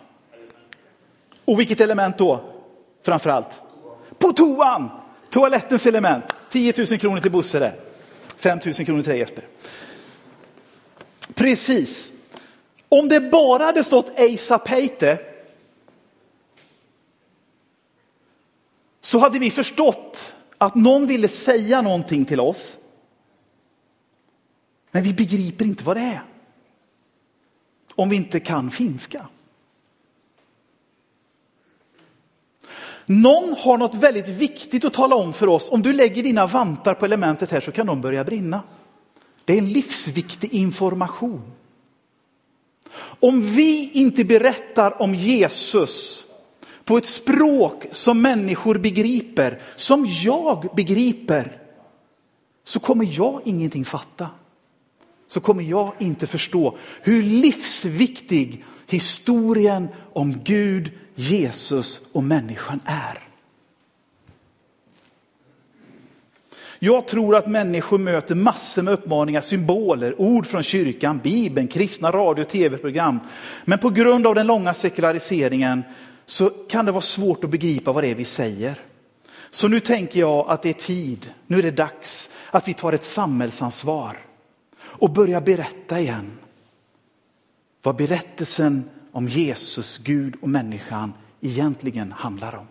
Och 1.45 1.59
vilket 1.59 1.81
element 1.81 2.17
då? 2.17 2.43
Framför 3.03 3.29
allt? 3.29 3.61
På 4.19 4.31
toan! 4.31 4.89
Toalettens 5.29 5.85
element. 5.85 6.23
10 6.49 6.73
000 6.77 6.99
kronor 6.99 7.19
till 7.19 7.31
Bosse 7.31 7.73
5 8.37 8.59
000 8.65 8.73
kronor 8.73 9.01
till 9.01 9.11
dig 9.11 9.19
Jesper. 9.19 9.45
Precis. 11.33 12.13
Om 12.93 13.09
det 13.09 13.21
bara 13.21 13.65
hade 13.65 13.83
stått 13.83 14.19
Eisa 14.19 14.57
Peite 14.57 15.19
så 19.01 19.19
hade 19.19 19.39
vi 19.39 19.51
förstått 19.51 20.35
att 20.57 20.75
någon 20.75 21.07
ville 21.07 21.27
säga 21.27 21.81
någonting 21.81 22.25
till 22.25 22.39
oss. 22.39 22.77
Men 24.91 25.03
vi 25.03 25.13
begriper 25.13 25.65
inte 25.65 25.83
vad 25.83 25.97
det 25.97 26.01
är. 26.01 26.23
Om 27.95 28.09
vi 28.09 28.15
inte 28.15 28.39
kan 28.39 28.71
finska. 28.71 29.27
Någon 33.05 33.55
har 33.57 33.77
något 33.77 33.95
väldigt 33.95 34.27
viktigt 34.27 34.85
att 34.85 34.93
tala 34.93 35.15
om 35.15 35.33
för 35.33 35.47
oss. 35.47 35.69
Om 35.71 35.81
du 35.81 35.93
lägger 35.93 36.23
dina 36.23 36.47
vantar 36.47 36.93
på 36.93 37.05
elementet 37.05 37.51
här 37.51 37.59
så 37.59 37.71
kan 37.71 37.87
de 37.87 38.01
börja 38.01 38.23
brinna. 38.23 38.63
Det 39.45 39.53
är 39.53 39.57
en 39.57 39.71
livsviktig 39.71 40.53
information. 40.53 41.51
Om 43.19 43.41
vi 43.41 43.89
inte 43.93 44.23
berättar 44.23 45.01
om 45.01 45.15
Jesus 45.15 46.25
på 46.85 46.97
ett 46.97 47.05
språk 47.05 47.85
som 47.91 48.21
människor 48.21 48.77
begriper, 48.77 49.61
som 49.75 50.05
jag 50.23 50.67
begriper, 50.75 51.57
så 52.63 52.79
kommer 52.79 53.07
jag 53.11 53.41
ingenting 53.45 53.85
fatta. 53.85 54.29
Så 55.27 55.41
kommer 55.41 55.63
jag 55.63 55.93
inte 55.99 56.27
förstå 56.27 56.77
hur 57.01 57.23
livsviktig 57.23 58.63
historien 58.87 59.87
om 60.13 60.43
Gud, 60.43 60.91
Jesus 61.15 62.01
och 62.11 62.23
människan 62.23 62.79
är. 62.85 63.30
Jag 66.83 67.07
tror 67.07 67.35
att 67.35 67.47
människor 67.47 67.97
möter 67.97 68.35
massor 68.35 68.81
med 68.81 68.93
uppmaningar, 68.93 69.41
symboler, 69.41 70.21
ord 70.21 70.45
från 70.45 70.63
kyrkan, 70.63 71.19
Bibeln, 71.23 71.67
kristna 71.67 72.11
radio 72.11 72.43
och 72.43 72.49
tv-program. 72.49 73.19
Men 73.65 73.79
på 73.79 73.89
grund 73.89 74.27
av 74.27 74.35
den 74.35 74.47
långa 74.47 74.73
sekulariseringen 74.73 75.83
så 76.25 76.49
kan 76.49 76.85
det 76.85 76.91
vara 76.91 77.01
svårt 77.01 77.43
att 77.43 77.49
begripa 77.49 77.91
vad 77.91 78.03
det 78.03 78.07
är 78.07 78.15
vi 78.15 78.25
säger. 78.25 78.79
Så 79.49 79.67
nu 79.67 79.79
tänker 79.79 80.19
jag 80.19 80.49
att 80.49 80.61
det 80.61 80.69
är 80.69 80.73
tid, 80.73 81.33
nu 81.47 81.59
är 81.59 81.63
det 81.63 81.71
dags 81.71 82.29
att 82.51 82.67
vi 82.67 82.73
tar 82.73 82.93
ett 82.93 83.03
samhällsansvar 83.03 84.17
och 84.79 85.09
börjar 85.09 85.41
berätta 85.41 85.99
igen. 85.99 86.37
Vad 87.83 87.95
berättelsen 87.95 88.89
om 89.11 89.27
Jesus, 89.27 89.97
Gud 89.97 90.35
och 90.41 90.49
människan 90.49 91.13
egentligen 91.41 92.11
handlar 92.11 92.55
om. 92.55 92.67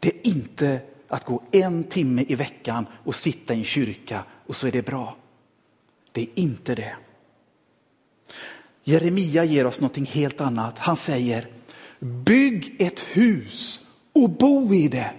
Det 0.00 0.08
är 0.08 0.26
inte 0.26 0.80
att 1.10 1.24
gå 1.24 1.42
en 1.52 1.84
timme 1.84 2.24
i 2.28 2.34
veckan 2.34 2.86
och 3.04 3.14
sitta 3.14 3.54
i 3.54 3.58
en 3.58 3.64
kyrka 3.64 4.24
och 4.46 4.56
så 4.56 4.66
är 4.66 4.72
det 4.72 4.82
bra. 4.82 5.16
Det 6.12 6.20
är 6.20 6.28
inte 6.34 6.74
det. 6.74 6.96
Jeremia 8.84 9.44
ger 9.44 9.66
oss 9.66 9.80
någonting 9.80 10.06
helt 10.06 10.40
annat. 10.40 10.78
Han 10.78 10.96
säger, 10.96 11.48
bygg 11.98 12.76
ett 12.78 13.00
hus 13.00 13.82
och 14.12 14.30
bo 14.30 14.74
i 14.74 14.88
det. 14.88 15.10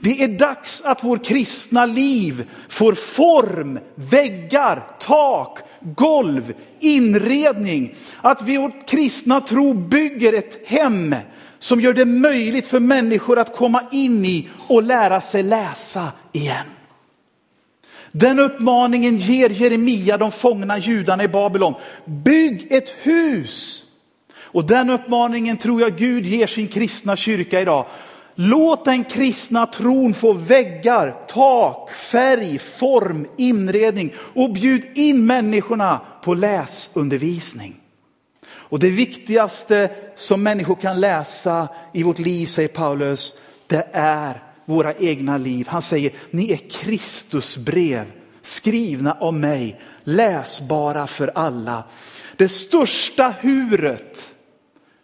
Det 0.00 0.22
är 0.22 0.28
dags 0.28 0.82
att 0.82 1.04
vår 1.04 1.24
kristna 1.24 1.86
liv 1.86 2.50
får 2.68 2.92
form, 2.92 3.78
väggar, 3.94 4.90
tak, 5.00 5.58
golv, 5.80 6.54
inredning. 6.80 7.94
Att 8.20 8.42
vår 8.42 8.86
kristna 8.86 9.40
tro 9.40 9.74
bygger 9.74 10.32
ett 10.32 10.66
hem 10.66 11.14
som 11.58 11.80
gör 11.80 11.94
det 11.94 12.04
möjligt 12.04 12.66
för 12.66 12.80
människor 12.80 13.38
att 13.38 13.56
komma 13.56 13.82
in 13.92 14.24
i 14.24 14.48
och 14.68 14.82
lära 14.82 15.20
sig 15.20 15.42
läsa 15.42 16.12
igen. 16.32 16.66
Den 18.12 18.38
uppmaningen 18.38 19.16
ger 19.16 19.50
Jeremia 19.50 20.18
de 20.18 20.32
fångna 20.32 20.78
judarna 20.78 21.24
i 21.24 21.28
Babylon. 21.28 21.74
Bygg 22.04 22.66
ett 22.70 22.88
hus. 22.88 23.82
Och 24.38 24.66
den 24.66 24.90
uppmaningen 24.90 25.56
tror 25.56 25.80
jag 25.80 25.96
Gud 25.96 26.26
ger 26.26 26.46
sin 26.46 26.68
kristna 26.68 27.16
kyrka 27.16 27.60
idag. 27.60 27.86
Låt 28.34 28.84
den 28.84 29.04
kristna 29.04 29.66
tron 29.66 30.14
få 30.14 30.32
väggar, 30.32 31.16
tak, 31.28 31.90
färg, 31.90 32.58
form, 32.58 33.26
inredning 33.36 34.14
och 34.34 34.52
bjud 34.52 34.84
in 34.94 35.26
människorna 35.26 36.00
på 36.22 36.34
läsundervisning. 36.34 37.74
Och 38.68 38.78
det 38.78 38.90
viktigaste 38.90 39.90
som 40.14 40.42
människor 40.42 40.76
kan 40.76 41.00
läsa 41.00 41.68
i 41.92 42.02
vårt 42.02 42.18
liv, 42.18 42.46
säger 42.46 42.68
Paulus, 42.68 43.40
det 43.66 43.88
är 43.92 44.42
våra 44.64 44.94
egna 44.94 45.38
liv. 45.38 45.66
Han 45.68 45.82
säger, 45.82 46.12
ni 46.30 46.52
är 46.52 46.70
Kristusbrev 46.70 48.04
skrivna 48.42 49.12
av 49.12 49.34
mig, 49.34 49.80
läsbara 50.04 51.06
för 51.06 51.32
alla. 51.34 51.84
Det 52.36 52.48
största 52.48 53.34
huret 53.40 54.32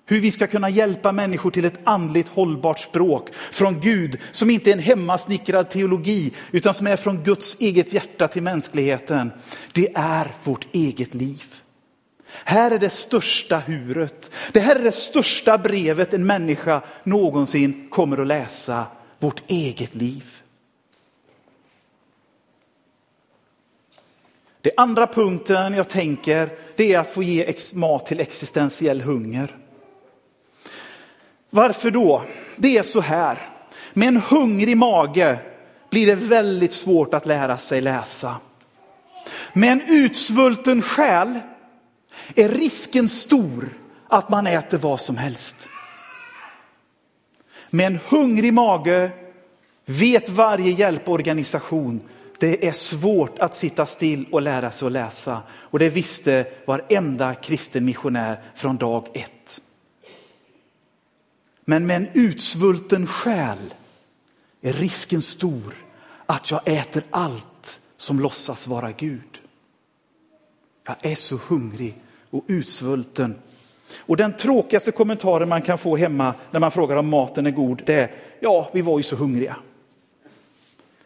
hur 0.06 0.20
vi 0.20 0.30
ska 0.32 0.46
kunna 0.46 0.68
hjälpa 0.68 1.12
människor 1.12 1.50
till 1.50 1.64
ett 1.64 1.80
andligt 1.84 2.28
hållbart 2.28 2.78
språk 2.78 3.28
från 3.50 3.80
Gud 3.80 4.18
som 4.30 4.50
inte 4.50 4.70
är 4.70 4.72
en 4.72 4.78
hemmasnickrad 4.78 5.70
teologi 5.70 6.32
utan 6.50 6.74
som 6.74 6.86
är 6.86 6.96
från 6.96 7.22
Guds 7.22 7.60
eget 7.60 7.92
hjärta 7.92 8.28
till 8.28 8.42
mänskligheten. 8.42 9.32
Det 9.72 9.88
är 9.94 10.34
vårt 10.44 10.66
eget 10.72 11.14
liv. 11.14 11.61
Här 12.44 12.70
är 12.70 12.78
det 12.78 12.90
största 12.90 13.58
huret. 13.58 14.30
Det 14.52 14.60
här 14.60 14.76
är 14.76 14.82
det 14.82 14.92
största 14.92 15.58
brevet 15.58 16.14
en 16.14 16.26
människa 16.26 16.82
någonsin 17.04 17.88
kommer 17.90 18.18
att 18.18 18.26
läsa. 18.26 18.86
Vårt 19.18 19.50
eget 19.50 19.94
liv. 19.94 20.24
Det 24.60 24.70
andra 24.76 25.06
punkten 25.06 25.74
jag 25.74 25.88
tänker, 25.88 26.50
det 26.76 26.92
är 26.92 26.98
att 26.98 27.08
få 27.08 27.22
ge 27.22 27.54
mat 27.74 28.06
till 28.06 28.20
existentiell 28.20 29.00
hunger. 29.00 29.56
Varför 31.50 31.90
då? 31.90 32.22
Det 32.56 32.78
är 32.78 32.82
så 32.82 33.00
här. 33.00 33.38
Med 33.92 34.08
en 34.08 34.16
hungrig 34.16 34.76
mage 34.76 35.38
blir 35.90 36.06
det 36.06 36.14
väldigt 36.14 36.72
svårt 36.72 37.14
att 37.14 37.26
lära 37.26 37.58
sig 37.58 37.80
läsa. 37.80 38.36
Med 39.52 39.72
en 39.72 39.82
utsvulten 39.88 40.82
själ 40.82 41.40
är 42.34 42.48
risken 42.48 43.08
stor 43.08 43.78
att 44.08 44.28
man 44.28 44.46
äter 44.46 44.78
vad 44.78 45.00
som 45.00 45.16
helst. 45.16 45.68
Med 47.70 47.86
en 47.86 47.98
hungrig 48.08 48.52
mage 48.52 49.10
vet 49.84 50.28
varje 50.28 50.72
hjälporganisation 50.72 52.00
det 52.42 52.68
är 52.68 52.72
svårt 52.72 53.38
att 53.38 53.54
sitta 53.54 53.86
still 53.86 54.26
och 54.32 54.42
lära 54.42 54.70
sig 54.70 54.86
att 54.86 54.92
läsa. 54.92 55.42
Och 55.50 55.78
det 55.78 55.88
visste 55.88 56.46
varenda 56.66 57.34
kristen 57.34 57.84
missionär 57.84 58.42
från 58.54 58.76
dag 58.76 59.08
ett. 59.14 59.60
Men 61.64 61.86
med 61.86 61.96
en 61.96 62.08
utsvulten 62.12 63.06
själ 63.06 63.74
är 64.60 64.72
risken 64.72 65.22
stor 65.22 65.86
att 66.26 66.50
jag 66.50 66.60
äter 66.64 67.02
allt 67.10 67.80
som 67.96 68.20
låtsas 68.20 68.66
vara 68.66 68.92
Gud. 68.92 69.40
Jag 70.86 70.96
är 71.06 71.14
så 71.14 71.36
hungrig 71.46 72.02
och 72.32 72.44
utsvulten. 72.46 73.34
Och 73.98 74.16
den 74.16 74.32
tråkigaste 74.32 74.92
kommentaren 74.92 75.48
man 75.48 75.62
kan 75.62 75.78
få 75.78 75.96
hemma 75.96 76.34
när 76.50 76.60
man 76.60 76.70
frågar 76.70 76.96
om 76.96 77.08
maten 77.08 77.46
är 77.46 77.50
god, 77.50 77.82
det 77.86 77.94
är 77.94 78.10
ja, 78.40 78.70
vi 78.72 78.82
var 78.82 78.98
ju 78.98 79.02
så 79.02 79.16
hungriga. 79.16 79.56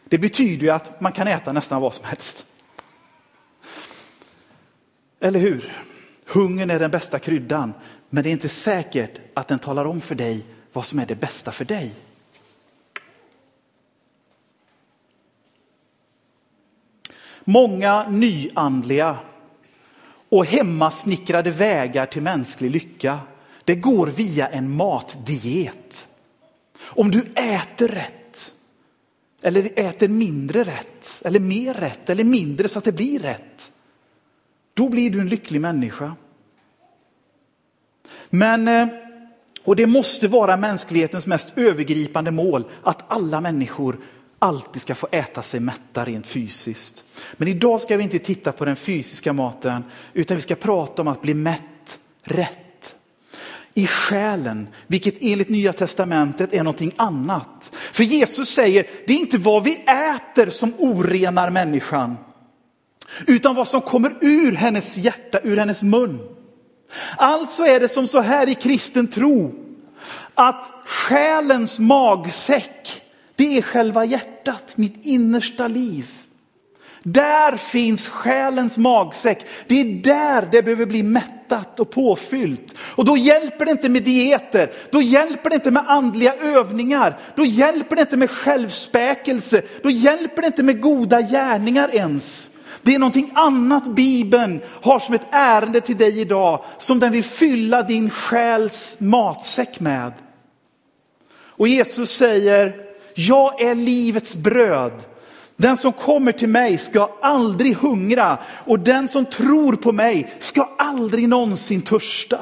Det 0.03 0.17
betyder 0.17 0.63
ju 0.63 0.69
att 0.69 1.01
man 1.01 1.11
kan 1.11 1.27
äta 1.27 1.53
nästan 1.53 1.81
vad 1.81 1.93
som 1.93 2.05
helst. 2.05 2.45
Eller 5.19 5.39
hur? 5.39 5.83
Hungern 6.25 6.69
är 6.69 6.79
den 6.79 6.91
bästa 6.91 7.19
kryddan, 7.19 7.73
men 8.09 8.23
det 8.23 8.29
är 8.29 8.31
inte 8.31 8.49
säkert 8.49 9.19
att 9.33 9.47
den 9.47 9.59
talar 9.59 9.85
om 9.85 10.01
för 10.01 10.15
dig 10.15 10.45
vad 10.73 10.85
som 10.85 10.99
är 10.99 11.05
det 11.05 11.15
bästa 11.15 11.51
för 11.51 11.65
dig. 11.65 11.93
Många 17.43 18.09
nyandliga 18.09 19.17
och 20.29 20.45
hemmasnickrade 20.45 21.51
vägar 21.51 22.05
till 22.05 22.21
mänsklig 22.21 22.71
lycka, 22.71 23.19
det 23.63 23.75
går 23.75 24.07
via 24.07 24.47
en 24.47 24.75
matdiet. 24.75 26.07
Om 26.79 27.11
du 27.11 27.21
äter 27.35 27.87
rätt, 27.87 28.53
eller 29.43 29.79
äter 29.79 30.07
mindre 30.07 30.63
rätt, 30.63 31.21
eller 31.25 31.39
mer 31.39 31.73
rätt, 31.73 32.09
eller 32.09 32.23
mindre 32.23 32.67
så 32.67 32.79
att 32.79 32.85
det 32.85 32.91
blir 32.91 33.19
rätt, 33.19 33.71
då 34.73 34.89
blir 34.89 35.09
du 35.09 35.19
en 35.19 35.27
lycklig 35.27 35.61
människa. 35.61 36.15
Men, 38.29 38.67
eh, 38.67 38.87
och 39.63 39.75
det 39.75 39.87
måste 39.87 40.27
vara 40.27 40.57
mänsklighetens 40.57 41.27
mest 41.27 41.53
övergripande 41.55 42.31
mål, 42.31 42.63
att 42.83 43.05
alla 43.07 43.41
människor 43.41 43.99
alltid 44.39 44.81
ska 44.81 44.95
få 44.95 45.07
äta 45.11 45.41
sig 45.41 45.59
mätta 45.59 46.05
rent 46.05 46.27
fysiskt. 46.27 47.05
Men 47.33 47.47
idag 47.47 47.81
ska 47.81 47.97
vi 47.97 48.03
inte 48.03 48.19
titta 48.19 48.51
på 48.51 48.65
den 48.65 48.75
fysiska 48.75 49.33
maten, 49.33 49.83
utan 50.13 50.37
vi 50.37 50.41
ska 50.41 50.55
prata 50.55 51.01
om 51.01 51.07
att 51.07 51.21
bli 51.21 51.33
mätt 51.33 51.99
rätt. 52.23 52.95
I 53.73 53.87
själen, 53.87 54.67
vilket 54.87 55.15
enligt 55.21 55.49
Nya 55.49 55.73
Testamentet 55.73 56.53
är 56.53 56.63
någonting 56.63 56.93
annat. 56.95 57.71
För 57.73 58.03
Jesus 58.03 58.49
säger, 58.49 58.85
det 59.07 59.13
är 59.13 59.17
inte 59.17 59.37
vad 59.37 59.63
vi 59.63 59.83
äter 59.85 60.49
som 60.49 60.73
orenar 60.77 61.49
människan, 61.49 62.17
utan 63.27 63.55
vad 63.55 63.67
som 63.67 63.81
kommer 63.81 64.17
ur 64.21 64.51
hennes 64.51 64.97
hjärta, 64.97 65.39
ur 65.43 65.57
hennes 65.57 65.83
mun. 65.83 66.19
Alltså 67.17 67.63
är 67.63 67.79
det 67.79 67.89
som 67.89 68.07
så 68.07 68.21
här 68.21 68.49
i 68.49 68.55
kristen 68.55 69.07
tro, 69.07 69.55
att 70.33 70.71
själens 70.85 71.79
magsäck 71.79 73.01
det 73.37 73.57
är 73.57 73.61
själva 73.61 74.05
hjärtat, 74.05 74.77
mitt 74.77 75.05
innersta 75.05 75.67
liv. 75.67 76.09
Där 77.03 77.57
finns 77.57 78.09
själens 78.09 78.77
magsäck. 78.77 79.45
Det 79.67 79.81
är 79.81 80.03
där 80.03 80.47
det 80.51 80.63
behöver 80.63 80.85
bli 80.85 81.03
mättat 81.03 81.79
och 81.79 81.91
påfyllt. 81.91 82.75
Och 82.79 83.05
då 83.05 83.17
hjälper 83.17 83.65
det 83.65 83.71
inte 83.71 83.89
med 83.89 84.03
dieter, 84.03 84.71
då 84.91 85.01
hjälper 85.01 85.49
det 85.49 85.55
inte 85.55 85.71
med 85.71 85.83
andliga 85.87 86.35
övningar, 86.35 87.19
då 87.35 87.45
hjälper 87.45 87.95
det 87.95 88.01
inte 88.01 88.17
med 88.17 88.29
självspäkelse, 88.31 89.61
då 89.83 89.89
hjälper 89.89 90.41
det 90.41 90.47
inte 90.47 90.63
med 90.63 90.81
goda 90.81 91.21
gärningar 91.21 91.95
ens. 91.95 92.51
Det 92.81 92.95
är 92.95 92.99
någonting 92.99 93.31
annat 93.35 93.95
Bibeln 93.95 94.61
har 94.81 94.99
som 94.99 95.15
ett 95.15 95.27
ärende 95.31 95.81
till 95.81 95.97
dig 95.97 96.19
idag, 96.19 96.63
som 96.77 96.99
den 96.99 97.11
vill 97.11 97.23
fylla 97.23 97.83
din 97.83 98.09
själs 98.09 98.97
matsäck 98.99 99.79
med. 99.79 100.13
Och 101.57 101.67
Jesus 101.67 102.11
säger, 102.11 102.86
jag 103.19 103.61
är 103.61 103.75
livets 103.75 104.35
bröd. 104.35 104.91
Den 105.55 105.77
som 105.77 105.93
kommer 105.93 106.31
till 106.31 106.49
mig 106.49 106.77
ska 106.77 107.09
aldrig 107.21 107.75
hungra 107.75 108.37
och 108.65 108.79
den 108.79 109.07
som 109.07 109.25
tror 109.25 109.73
på 109.73 109.91
mig 109.91 110.33
ska 110.39 110.69
aldrig 110.77 111.29
någonsin 111.29 111.81
törsta. 111.81 112.39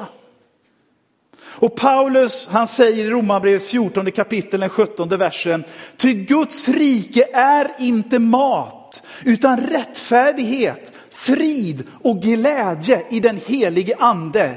Och 1.42 1.76
Paulus 1.76 2.48
han 2.52 2.68
säger 2.68 3.04
i 3.04 3.10
Romarbrevets 3.10 3.66
14 3.66 4.10
kapitel, 4.12 4.60
den 4.60 4.68
17 4.68 5.08
versen, 5.08 5.64
ty 5.96 6.12
Guds 6.12 6.68
rike 6.68 7.28
är 7.32 7.70
inte 7.78 8.18
mat, 8.18 9.02
utan 9.24 9.60
rättfärdighet, 9.60 10.92
frid 11.10 11.84
och 12.02 12.22
glädje 12.22 13.02
i 13.10 13.20
den 13.20 13.40
helige 13.46 13.96
ande. 13.98 14.54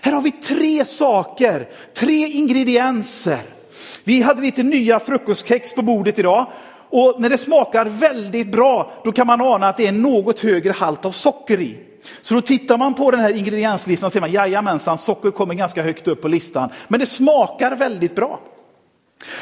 Här 0.00 0.12
har 0.12 0.22
vi 0.22 0.30
tre 0.30 0.84
saker, 0.84 1.68
tre 1.94 2.26
ingredienser 2.26 3.59
vi 4.04 4.22
hade 4.22 4.42
lite 4.42 4.62
nya 4.62 5.00
frukostkex 5.00 5.72
på 5.72 5.82
bordet 5.82 6.18
idag. 6.18 6.46
Och 6.90 7.20
när 7.20 7.28
det 7.28 7.38
smakar 7.38 7.84
väldigt 7.84 8.52
bra, 8.52 8.92
då 9.04 9.12
kan 9.12 9.26
man 9.26 9.40
ana 9.40 9.68
att 9.68 9.76
det 9.76 9.86
är 9.86 9.92
något 9.92 10.40
högre 10.40 10.72
halt 10.72 11.04
av 11.04 11.10
socker 11.10 11.60
i. 11.60 11.78
Så 12.22 12.34
då 12.34 12.40
tittar 12.40 12.78
man 12.78 12.94
på 12.94 13.10
den 13.10 13.20
här 13.20 13.36
ingredienslistan 13.36 14.06
och 14.06 14.12
ser 14.12 14.20
man, 14.20 14.32
jajamensan, 14.32 14.98
socker 14.98 15.30
kommer 15.30 15.54
ganska 15.54 15.82
högt 15.82 16.08
upp 16.08 16.22
på 16.22 16.28
listan. 16.28 16.70
Men 16.88 17.00
det 17.00 17.06
smakar 17.06 17.76
väldigt 17.76 18.14
bra. 18.14 18.40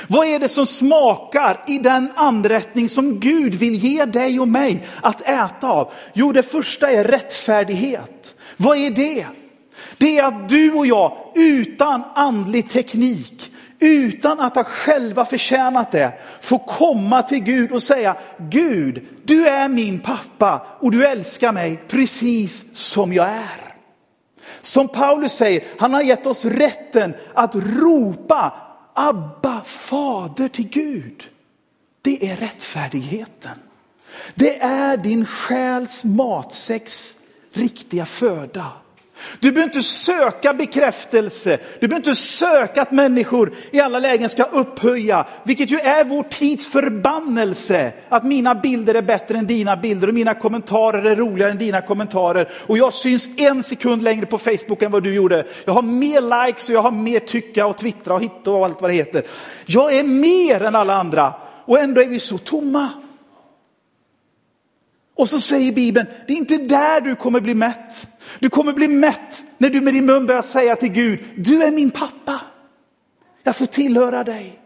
Vad 0.09 0.27
är 0.27 0.39
det 0.39 0.49
som 0.49 0.67
smakar 0.67 1.65
i 1.67 1.79
den 1.79 2.13
anrättning 2.15 2.89
som 2.89 3.21
Gud 3.21 3.55
vill 3.55 3.75
ge 3.75 4.05
dig 4.05 4.41
och 4.41 4.49
mig 4.49 4.85
att 5.03 5.21
äta 5.21 5.71
av? 5.71 5.93
Jo, 6.13 6.33
det 6.33 6.43
första 6.43 6.91
är 6.91 7.05
rättfärdighet. 7.05 8.35
Vad 8.57 8.79
är 8.79 8.91
det? 8.91 9.27
Det 9.99 10.19
är 10.19 10.25
att 10.25 10.49
du 10.49 10.73
och 10.73 10.87
jag 10.87 11.33
utan 11.35 12.03
andlig 12.15 12.71
teknik 12.71 13.53
utan 13.79 14.41
att 14.41 14.57
ha 14.57 14.65
själva 14.65 15.25
förtjänat 15.25 15.91
det, 15.93 16.13
få 16.41 16.59
komma 16.59 17.23
till 17.23 17.39
Gud 17.39 17.73
och 17.73 17.83
säga, 17.83 18.17
Gud, 18.39 19.07
du 19.25 19.49
är 19.49 19.69
min 19.69 20.01
pappa 20.01 20.67
och 20.81 20.91
du 20.91 21.07
älskar 21.07 21.53
mig 21.53 21.83
precis 21.89 22.77
som 22.77 23.13
jag 23.13 23.29
är. 23.29 23.75
Som 24.61 24.89
Paulus 24.89 25.33
säger, 25.33 25.65
han 25.79 25.95
har 25.95 26.03
gett 26.03 26.27
oss 26.27 26.45
rätten 26.45 27.15
att 27.35 27.55
ropa 27.55 28.55
Abba 28.95 29.63
fader 29.65 30.49
till 30.49 30.69
Gud. 30.69 31.25
Det 32.03 32.31
är 32.31 32.37
rättfärdigheten. 32.37 33.59
Det 34.35 34.63
är 34.63 34.97
din 34.97 35.27
själs 35.27 36.05
matsäcks 36.05 37.17
riktiga 37.53 38.07
föda. 38.07 38.67
Du 39.41 39.53
behöver 39.53 39.75
inte 39.75 39.89
söka 39.89 40.55
bekräftelse. 40.55 41.59
Du 41.81 41.89
behöver 41.89 42.09
inte 42.09 42.21
söka 42.21 42.83
att 42.83 42.91
människor 42.91 43.53
i 43.71 43.81
alla 43.81 43.99
lägen 43.99 44.29
ska 44.29 44.43
upphöja, 44.43 45.27
vilket 45.43 45.71
ju 45.71 45.79
är 45.79 46.05
vår 46.05 46.23
tids 46.23 46.69
förbannelse. 46.69 47.93
Att 48.09 48.25
mina 48.25 48.55
bilder 48.55 48.95
är 48.95 49.03
bättre 49.03 49.39
än 49.39 49.47
dina 49.47 49.77
bilder 49.77 50.09
och 50.09 50.15
mina 50.15 50.35
kommentarer 50.35 51.05
är 51.05 51.17
roligare 51.17 51.51
än 51.51 51.59
dina 51.59 51.81
kommentarer. 51.81 52.49
Och 52.67 52.79
jag 52.79 52.93
syns 52.93 53.29
en 53.37 53.63
sekund 53.63 54.03
längre 54.03 54.27
på 54.27 54.39
Facebook 54.39 54.83
än 54.83 54.93
vad 54.93 55.03
du 55.03 55.15
gjorde. 55.15 55.47
Jag 55.65 55.73
har 55.73 55.83
mer 55.83 56.47
likes 56.47 56.69
och 56.69 56.75
jag 56.75 56.83
har 56.83 56.91
mer 56.91 57.21
tycka 57.21 57.67
och 57.67 57.77
twittra 57.77 58.15
och 58.15 58.23
hitta 58.23 58.51
och 58.51 58.65
allt 58.65 58.81
vad 58.81 58.91
det 58.91 58.95
heter. 58.95 59.23
Jag 59.67 59.95
är 59.95 60.05
mer 60.05 60.63
än 60.63 60.75
alla 60.75 60.95
andra 60.95 61.35
och 61.65 61.79
ändå 61.79 62.01
är 62.01 62.07
vi 62.07 62.21
så 62.21 62.39
tomma. 62.39 62.89
Och 65.19 65.29
så 65.29 65.41
säger 65.41 65.73
Bibeln, 65.73 66.07
det 66.27 66.33
är 66.33 66.37
inte 66.37 66.59
där 66.59 67.01
du 67.01 67.15
kommer 67.15 67.41
bli 67.41 67.55
mätt. 67.55 68.07
Du 68.39 68.49
kommer 68.49 68.73
bli 68.73 68.89
mätt 68.89 69.45
när 69.59 69.71
du 69.71 69.81
med 69.81 69.95
din 69.95 70.07
mun 70.07 70.27
börjar 70.27 70.43
säga 70.43 70.77
till 70.77 70.93
Gud, 70.93 71.21
du 71.37 71.63
är 71.63 71.71
min 71.71 71.91
pappa. 71.91 72.41
Jag 73.43 73.57
får 73.57 73.67
tillhöra 73.67 74.25
dig. 74.25 74.59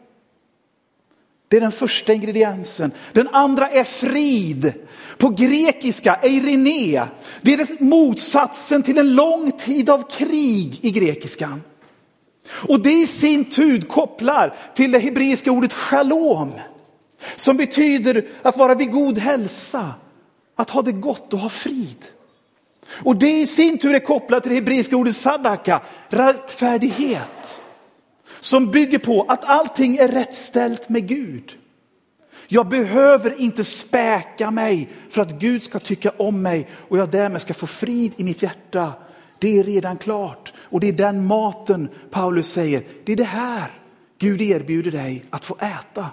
Det 1.48 1.56
är 1.56 1.60
den 1.60 1.72
första 1.72 2.12
ingrediensen. 2.12 2.92
Den 3.12 3.28
andra 3.28 3.70
är 3.70 3.84
frid. 3.84 4.72
På 5.18 5.28
grekiska, 5.28 6.14
eirene. 6.22 7.08
Det 7.42 7.54
är 7.54 7.82
motsatsen 7.84 8.82
till 8.82 8.98
en 8.98 9.14
lång 9.14 9.52
tid 9.52 9.90
av 9.90 10.10
krig 10.10 10.78
i 10.82 10.90
grekiskan. 10.90 11.62
Och 12.48 12.82
det 12.82 12.92
i 12.92 13.06
sin 13.06 13.44
tur 13.44 13.80
kopplar 13.80 14.54
till 14.74 14.90
det 14.90 14.98
hebreiska 14.98 15.52
ordet 15.52 15.72
shalom. 15.72 16.52
Som 17.36 17.56
betyder 17.56 18.26
att 18.42 18.56
vara 18.56 18.74
vid 18.74 18.90
god 18.90 19.18
hälsa, 19.18 19.94
att 20.56 20.70
ha 20.70 20.82
det 20.82 20.92
gott 20.92 21.32
och 21.32 21.38
ha 21.38 21.48
frid. 21.48 22.04
Och 22.92 23.16
det 23.16 23.40
i 23.40 23.46
sin 23.46 23.78
tur 23.78 23.94
är 23.94 24.00
kopplat 24.00 24.42
till 24.42 24.50
det 24.50 24.56
hebreiska 24.56 24.96
ordet 24.96 25.16
sadaka, 25.16 25.82
rättfärdighet. 26.08 27.62
Som 28.40 28.70
bygger 28.70 28.98
på 28.98 29.26
att 29.28 29.44
allting 29.44 29.96
är 29.96 30.08
rättställt 30.08 30.88
med 30.88 31.08
Gud. 31.08 31.58
Jag 32.48 32.68
behöver 32.68 33.40
inte 33.40 33.64
späka 33.64 34.50
mig 34.50 34.88
för 35.10 35.22
att 35.22 35.30
Gud 35.30 35.62
ska 35.62 35.78
tycka 35.78 36.10
om 36.10 36.42
mig 36.42 36.68
och 36.88 36.98
jag 36.98 37.10
därmed 37.10 37.42
ska 37.42 37.54
få 37.54 37.66
frid 37.66 38.12
i 38.16 38.24
mitt 38.24 38.42
hjärta. 38.42 38.92
Det 39.38 39.58
är 39.58 39.64
redan 39.64 39.98
klart 39.98 40.52
och 40.58 40.80
det 40.80 40.88
är 40.88 40.92
den 40.92 41.26
maten 41.26 41.88
Paulus 42.10 42.52
säger, 42.52 42.82
det 43.04 43.12
är 43.12 43.16
det 43.16 43.24
här 43.24 43.70
Gud 44.18 44.40
erbjuder 44.42 44.90
dig 44.90 45.24
att 45.30 45.44
få 45.44 45.56
äta. 45.60 46.10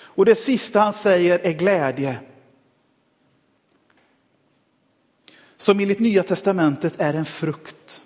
Och 0.00 0.24
det 0.24 0.34
sista 0.34 0.80
han 0.80 0.92
säger 0.92 1.38
är 1.38 1.52
glädje. 1.52 2.16
Som 5.60 5.80
enligt 5.80 5.98
Nya 5.98 6.22
Testamentet 6.22 6.94
är 6.98 7.14
en 7.14 7.24
frukt. 7.24 8.02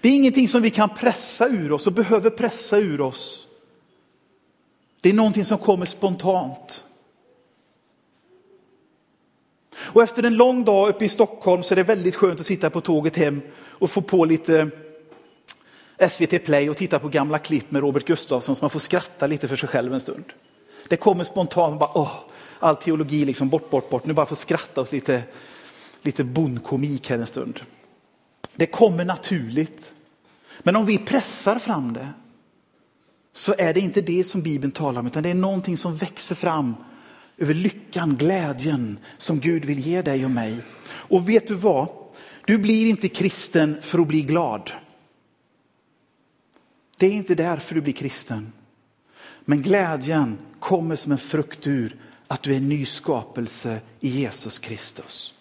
Det 0.00 0.08
är 0.08 0.12
ingenting 0.12 0.48
som 0.48 0.62
vi 0.62 0.70
kan 0.70 0.88
pressa 0.94 1.48
ur 1.48 1.72
oss 1.72 1.86
och 1.86 1.92
behöver 1.92 2.30
pressa 2.30 2.78
ur 2.78 3.00
oss. 3.00 3.46
Det 5.00 5.08
är 5.08 5.12
någonting 5.12 5.44
som 5.44 5.58
kommer 5.58 5.86
spontant. 5.86 6.84
Och 9.76 10.02
efter 10.02 10.22
en 10.22 10.36
lång 10.36 10.64
dag 10.64 10.88
uppe 10.88 11.04
i 11.04 11.08
Stockholm 11.08 11.62
så 11.62 11.74
är 11.74 11.76
det 11.76 11.82
väldigt 11.82 12.16
skönt 12.16 12.40
att 12.40 12.46
sitta 12.46 12.70
på 12.70 12.80
tåget 12.80 13.16
hem 13.16 13.40
och 13.58 13.90
få 13.90 14.02
på 14.02 14.24
lite 14.24 14.70
SVT 16.10 16.44
Play 16.44 16.70
och 16.70 16.76
titta 16.76 16.98
på 16.98 17.08
gamla 17.08 17.38
klipp 17.38 17.70
med 17.70 17.82
Robert 17.82 18.04
Gustafsson 18.04 18.56
så 18.56 18.62
man 18.62 18.70
får 18.70 18.80
skratta 18.80 19.26
lite 19.26 19.48
för 19.48 19.56
sig 19.56 19.68
själv 19.68 19.94
en 19.94 20.00
stund. 20.00 20.24
Det 20.88 20.96
kommer 20.96 21.24
spontant, 21.24 21.80
bara, 21.80 21.90
åh, 21.94 22.12
all 22.58 22.76
teologi 22.76 23.24
liksom 23.24 23.48
bort, 23.48 23.70
bort, 23.70 23.90
bort. 23.90 24.06
Nu 24.06 24.12
bara 24.12 24.26
få 24.26 24.36
skratta 24.36 24.80
åt 24.80 24.92
lite, 24.92 25.22
lite 26.02 26.24
bondkomik 26.24 27.10
här 27.10 27.18
en 27.18 27.26
stund. 27.26 27.60
Det 28.56 28.66
kommer 28.66 29.04
naturligt. 29.04 29.92
Men 30.58 30.76
om 30.76 30.86
vi 30.86 30.98
pressar 30.98 31.58
fram 31.58 31.92
det 31.92 32.08
så 33.32 33.54
är 33.58 33.74
det 33.74 33.80
inte 33.80 34.00
det 34.00 34.24
som 34.24 34.42
Bibeln 34.42 34.72
talar 34.72 35.00
om, 35.00 35.06
utan 35.06 35.22
det 35.22 35.30
är 35.30 35.34
någonting 35.34 35.76
som 35.76 35.96
växer 35.96 36.34
fram 36.34 36.74
över 37.36 37.54
lyckan, 37.54 38.16
glädjen 38.16 38.98
som 39.18 39.40
Gud 39.40 39.64
vill 39.64 39.78
ge 39.78 40.02
dig 40.02 40.24
och 40.24 40.30
mig. 40.30 40.56
Och 40.88 41.28
vet 41.28 41.48
du 41.48 41.54
vad? 41.54 41.88
Du 42.44 42.58
blir 42.58 42.86
inte 42.86 43.08
kristen 43.08 43.76
för 43.82 43.98
att 43.98 44.08
bli 44.08 44.22
glad. 44.22 44.70
Det 46.98 47.06
är 47.06 47.12
inte 47.12 47.34
därför 47.34 47.74
du 47.74 47.80
blir 47.80 47.92
kristen. 47.92 48.52
Men 49.44 49.62
glädjen 49.62 50.38
kommer 50.60 50.96
som 50.96 51.12
en 51.12 51.18
frukt 51.18 51.66
ur 51.66 51.96
att 52.26 52.42
du 52.42 52.52
är 52.52 52.56
en 52.56 52.68
ny 52.68 52.84
skapelse 52.84 53.80
i 54.00 54.08
Jesus 54.08 54.58
Kristus. 54.58 55.34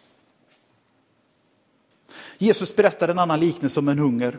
Jesus 2.37 2.75
berättar 2.75 3.07
en 3.07 3.19
annan 3.19 3.39
liknelse 3.39 3.79
om 3.79 3.87
en 3.87 3.99
hunger. 3.99 4.37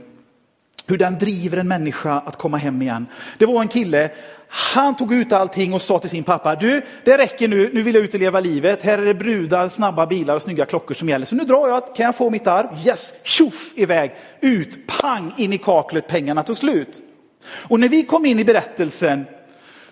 Hur 0.86 0.98
den 0.98 1.18
driver 1.18 1.56
en 1.56 1.68
människa 1.68 2.20
att 2.20 2.36
komma 2.36 2.56
hem 2.56 2.82
igen. 2.82 3.06
Det 3.38 3.46
var 3.46 3.62
en 3.62 3.68
kille, 3.68 4.10
han 4.48 4.96
tog 4.96 5.14
ut 5.14 5.32
allting 5.32 5.74
och 5.74 5.82
sa 5.82 5.98
till 5.98 6.10
sin 6.10 6.24
pappa, 6.24 6.54
du 6.54 6.82
det 7.04 7.18
räcker 7.18 7.48
nu, 7.48 7.70
nu 7.74 7.82
vill 7.82 7.94
jag 7.94 8.04
ut 8.04 8.14
och 8.14 8.20
leva 8.20 8.40
livet. 8.40 8.82
Här 8.82 8.98
är 8.98 9.04
det 9.04 9.14
brudar, 9.14 9.68
snabba 9.68 10.06
bilar 10.06 10.34
och 10.34 10.42
snygga 10.42 10.66
klockor 10.66 10.94
som 10.94 11.08
gäller. 11.08 11.26
Så 11.26 11.36
nu 11.36 11.44
drar 11.44 11.68
jag, 11.68 11.96
kan 11.96 12.06
jag 12.06 12.16
få 12.16 12.30
mitt 12.30 12.46
arv? 12.46 12.86
Yes, 12.86 13.12
tjoff 13.22 13.72
iväg, 13.76 14.14
ut, 14.40 14.86
pang 14.86 15.34
in 15.36 15.52
i 15.52 15.58
kaklet, 15.58 16.08
pengarna 16.08 16.42
tog 16.42 16.58
slut. 16.58 17.02
Och 17.48 17.80
när 17.80 17.88
vi 17.88 18.02
kom 18.02 18.26
in 18.26 18.38
i 18.38 18.44
berättelsen, 18.44 19.24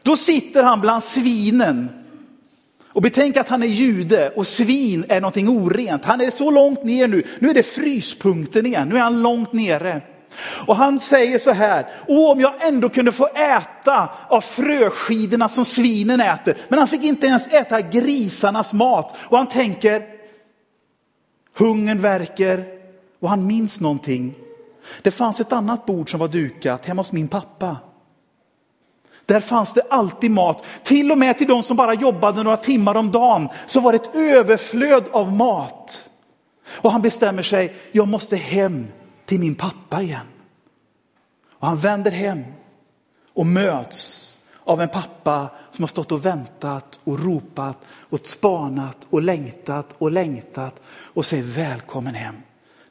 då 0.02 0.16
sitter 0.16 0.62
han 0.62 0.80
bland 0.80 1.04
svinen. 1.04 2.05
Och 2.96 3.02
betänk 3.02 3.36
att 3.36 3.48
han 3.48 3.62
är 3.62 3.66
jude 3.66 4.32
och 4.36 4.46
svin 4.46 5.04
är 5.08 5.20
någonting 5.20 5.48
orent. 5.48 6.04
Han 6.04 6.20
är 6.20 6.30
så 6.30 6.50
långt 6.50 6.84
ner 6.84 7.08
nu, 7.08 7.22
nu 7.38 7.50
är 7.50 7.54
det 7.54 7.62
fryspunkten 7.62 8.66
igen, 8.66 8.88
nu 8.88 8.96
är 8.96 9.00
han 9.00 9.22
långt 9.22 9.52
nere. 9.52 10.00
Och 10.66 10.76
han 10.76 11.00
säger 11.00 11.38
så 11.38 11.50
här, 11.50 11.86
Åh, 12.08 12.32
om 12.32 12.40
jag 12.40 12.66
ändå 12.66 12.88
kunde 12.88 13.12
få 13.12 13.26
äta 13.26 14.08
av 14.28 14.40
fröskidorna 14.40 15.48
som 15.48 15.64
svinen 15.64 16.20
äter. 16.20 16.54
Men 16.68 16.78
han 16.78 16.88
fick 16.88 17.04
inte 17.04 17.26
ens 17.26 17.46
äta 17.46 17.80
grisarnas 17.80 18.72
mat. 18.72 19.16
Och 19.18 19.38
han 19.38 19.48
tänker, 19.48 20.02
hungern 21.56 22.00
verkar 22.00 22.64
och 23.20 23.30
han 23.30 23.46
minns 23.46 23.80
någonting. 23.80 24.34
Det 25.02 25.10
fanns 25.10 25.40
ett 25.40 25.52
annat 25.52 25.86
bord 25.86 26.10
som 26.10 26.20
var 26.20 26.28
dukat 26.28 26.86
hemma 26.86 27.00
hos 27.00 27.12
min 27.12 27.28
pappa. 27.28 27.76
Där 29.26 29.40
fanns 29.40 29.72
det 29.72 29.82
alltid 29.90 30.30
mat. 30.30 30.64
Till 30.82 31.12
och 31.12 31.18
med 31.18 31.38
till 31.38 31.48
de 31.48 31.62
som 31.62 31.76
bara 31.76 31.94
jobbade 31.94 32.42
några 32.42 32.56
timmar 32.56 32.96
om 32.96 33.10
dagen 33.10 33.48
så 33.66 33.80
var 33.80 33.92
det 33.92 33.96
ett 33.96 34.14
överflöd 34.14 35.08
av 35.10 35.32
mat. 35.32 36.10
Och 36.68 36.92
han 36.92 37.02
bestämmer 37.02 37.42
sig, 37.42 37.74
jag 37.92 38.08
måste 38.08 38.36
hem 38.36 38.86
till 39.24 39.40
min 39.40 39.54
pappa 39.54 40.02
igen. 40.02 40.26
Och 41.58 41.66
han 41.66 41.78
vänder 41.78 42.10
hem 42.10 42.44
och 43.34 43.46
möts 43.46 44.38
av 44.64 44.80
en 44.80 44.88
pappa 44.88 45.48
som 45.70 45.82
har 45.82 45.88
stått 45.88 46.12
och 46.12 46.26
väntat 46.26 47.00
och 47.04 47.24
ropat 47.24 47.78
och 47.90 48.26
spanat 48.26 49.06
och 49.10 49.22
längtat 49.22 49.94
och 49.98 50.10
längtat 50.10 50.80
och 50.88 51.26
säger 51.26 51.44
välkommen 51.44 52.14
hem. 52.14 52.34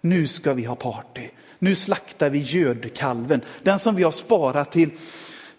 Nu 0.01 0.27
ska 0.27 0.53
vi 0.53 0.65
ha 0.65 0.75
party. 0.75 1.29
Nu 1.59 1.75
slaktar 1.75 2.29
vi 2.29 2.39
gödkalven, 2.39 3.41
den 3.63 3.79
som 3.79 3.95
vi 3.95 4.03
har 4.03 4.11
sparat 4.11 4.71
till, 4.71 4.91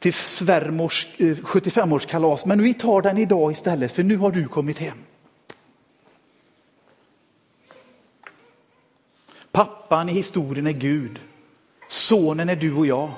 till 0.07 0.15
svärmors 0.15 1.07
eh, 1.19 1.25
75-årskalas. 1.25 2.47
Men 2.47 2.63
vi 2.63 2.75
tar 2.75 3.03
den 3.03 3.19
idag 3.19 3.53
istället 3.53 3.93
för 3.93 4.03
nu 4.03 4.17
har 4.17 4.31
du 4.31 4.49
kommit 4.49 4.79
hem. 4.79 4.99
Pappan 9.53 10.09
i 10.09 10.13
historien 10.13 10.67
är 10.67 10.73
Gud. 10.73 11.19
Sonen 11.89 12.49
är 12.49 12.57
du 12.57 12.75
och 12.75 12.87
jag. 12.87 13.11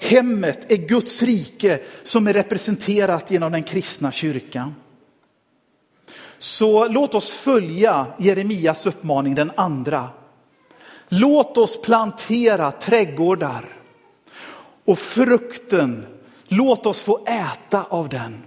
Hemmet 0.00 0.72
är 0.72 0.76
Guds 0.76 1.22
rike 1.22 1.80
som 2.02 2.26
är 2.26 2.32
representerat 2.32 3.30
genom 3.30 3.52
den 3.52 3.62
kristna 3.62 4.12
kyrkan. 4.12 4.74
Så 6.38 6.88
låt 6.88 7.14
oss 7.14 7.32
följa 7.32 8.06
Jeremias 8.18 8.86
uppmaning, 8.86 9.34
den 9.34 9.52
andra. 9.56 10.08
Låt 11.08 11.56
oss 11.56 11.82
plantera 11.82 12.72
trädgårdar 12.72 13.81
och 14.84 14.98
frukten, 14.98 16.06
låt 16.48 16.86
oss 16.86 17.02
få 17.02 17.26
äta 17.26 17.84
av 17.84 18.08
den. 18.08 18.42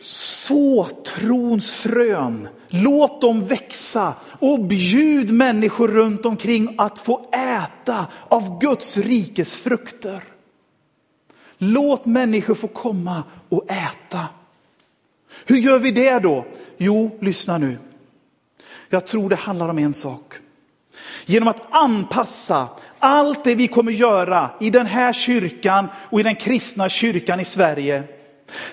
Så 0.00 0.88
trons 1.04 1.74
frön, 1.74 2.48
låt 2.68 3.20
dem 3.20 3.44
växa 3.44 4.14
och 4.40 4.64
bjud 4.64 5.30
människor 5.30 5.88
runt 5.88 6.26
omkring 6.26 6.74
att 6.78 6.98
få 6.98 7.26
äta 7.32 8.06
av 8.28 8.60
Guds 8.60 8.98
rikes 8.98 9.54
frukter. 9.54 10.24
Låt 11.58 12.04
människor 12.04 12.54
få 12.54 12.68
komma 12.68 13.22
och 13.48 13.70
äta. 13.70 14.26
Hur 15.46 15.56
gör 15.56 15.78
vi 15.78 15.90
det 15.90 16.18
då? 16.18 16.44
Jo, 16.76 17.18
lyssna 17.20 17.58
nu. 17.58 17.78
Jag 18.88 19.06
tror 19.06 19.28
det 19.28 19.36
handlar 19.36 19.68
om 19.68 19.78
en 19.78 19.92
sak. 19.92 20.34
Genom 21.26 21.48
att 21.48 21.62
anpassa 21.70 22.68
allt 23.02 23.44
det 23.44 23.54
vi 23.54 23.68
kommer 23.68 23.92
göra 23.92 24.50
i 24.60 24.70
den 24.70 24.86
här 24.86 25.12
kyrkan 25.12 25.88
och 26.10 26.20
i 26.20 26.22
den 26.22 26.34
kristna 26.34 26.88
kyrkan 26.88 27.40
i 27.40 27.44
Sverige 27.44 28.02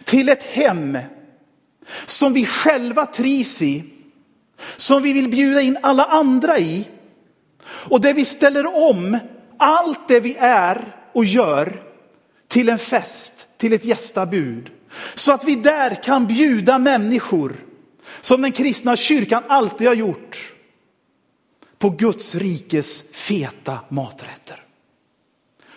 till 0.04 0.30
ett 0.30 0.44
hem 0.44 0.98
som 2.06 2.34
vi 2.34 2.46
själva 2.46 3.06
trivs 3.06 3.62
i, 3.62 3.84
som 4.76 5.04
vi 5.04 5.13
vill 5.13 5.30
bjuda 5.30 5.62
in 5.62 5.78
alla 5.82 6.06
andra 6.06 6.60
i 6.60 6.88
och 7.63 8.02
där 8.02 8.13
vi 8.13 8.26
ställer 8.26 8.76
om 8.76 9.18
allt 9.58 10.08
det 10.08 10.20
vi 10.20 10.36
är 10.39 10.96
och 11.13 11.26
gör 11.26 11.84
till 12.48 12.70
en 12.70 12.78
fest, 12.80 13.48
till 13.58 13.74
ett 13.74 13.86
gästabud. 13.86 14.70
Så 15.15 15.32
att 15.32 15.44
vi 15.44 15.56
där 15.56 16.04
kan 16.04 16.28
bjuda 16.28 16.78
människor 16.78 17.54
som 18.22 18.42
den 18.42 18.52
kristna 18.52 18.96
kyrkan 18.96 19.44
alltid 19.48 19.88
har 19.88 19.96
gjort 19.96 20.54
på 21.80 21.89
Guds 21.89 22.36
rikes 22.36 23.04
feta 23.12 23.80
maträtter. 23.89 24.63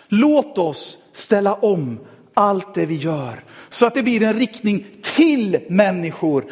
Låt 0.07 0.57
oss 0.57 0.99
ställa 1.11 1.53
om 1.53 1.99
allt 2.33 2.73
det 2.73 2.85
vi 2.85 2.95
gör 2.95 3.43
så 3.73 3.85
att 3.85 3.93
det 3.93 4.03
blir 4.03 4.23
en 4.23 4.33
riktning 4.33 4.85
till 5.01 5.59
människor, 5.67 6.45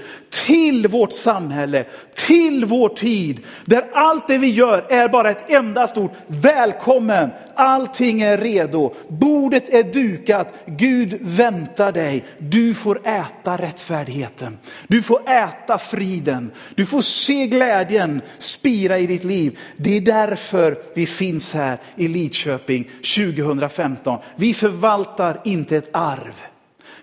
till 0.45 0.87
vårt 0.87 1.11
samhälle, 1.11 1.85
till 2.27 2.65
vår 2.65 2.89
tid. 2.89 3.39
Där 3.65 3.83
allt 3.93 4.27
det 4.27 4.37
vi 4.37 4.49
gör 4.49 4.85
är 4.89 5.09
bara 5.09 5.31
ett 5.31 5.49
enda 5.49 5.87
stort 5.87 6.11
välkommen. 6.27 7.29
Allting 7.55 8.21
är 8.21 8.37
redo. 8.37 8.93
Bordet 9.07 9.69
är 9.69 9.83
dukat. 9.83 10.53
Gud 10.65 11.17
väntar 11.21 11.91
dig. 11.91 12.25
Du 12.37 12.73
får 12.73 13.07
äta 13.07 13.57
rättfärdigheten. 13.57 14.57
Du 14.87 15.01
får 15.01 15.29
äta 15.29 15.77
friden. 15.77 16.51
Du 16.75 16.85
får 16.85 17.01
se 17.01 17.47
glädjen 17.47 18.21
spira 18.37 18.97
i 18.97 19.07
ditt 19.07 19.23
liv. 19.23 19.59
Det 19.77 19.97
är 19.97 20.01
därför 20.01 20.77
vi 20.95 21.05
finns 21.05 21.53
här 21.53 21.77
i 21.95 22.07
Lidköping 22.07 22.89
2015. 23.15 24.19
Vi 24.35 24.53
förvaltar 24.53 25.41
inte 25.43 25.77
ett 25.77 25.89
arv. 25.93 26.50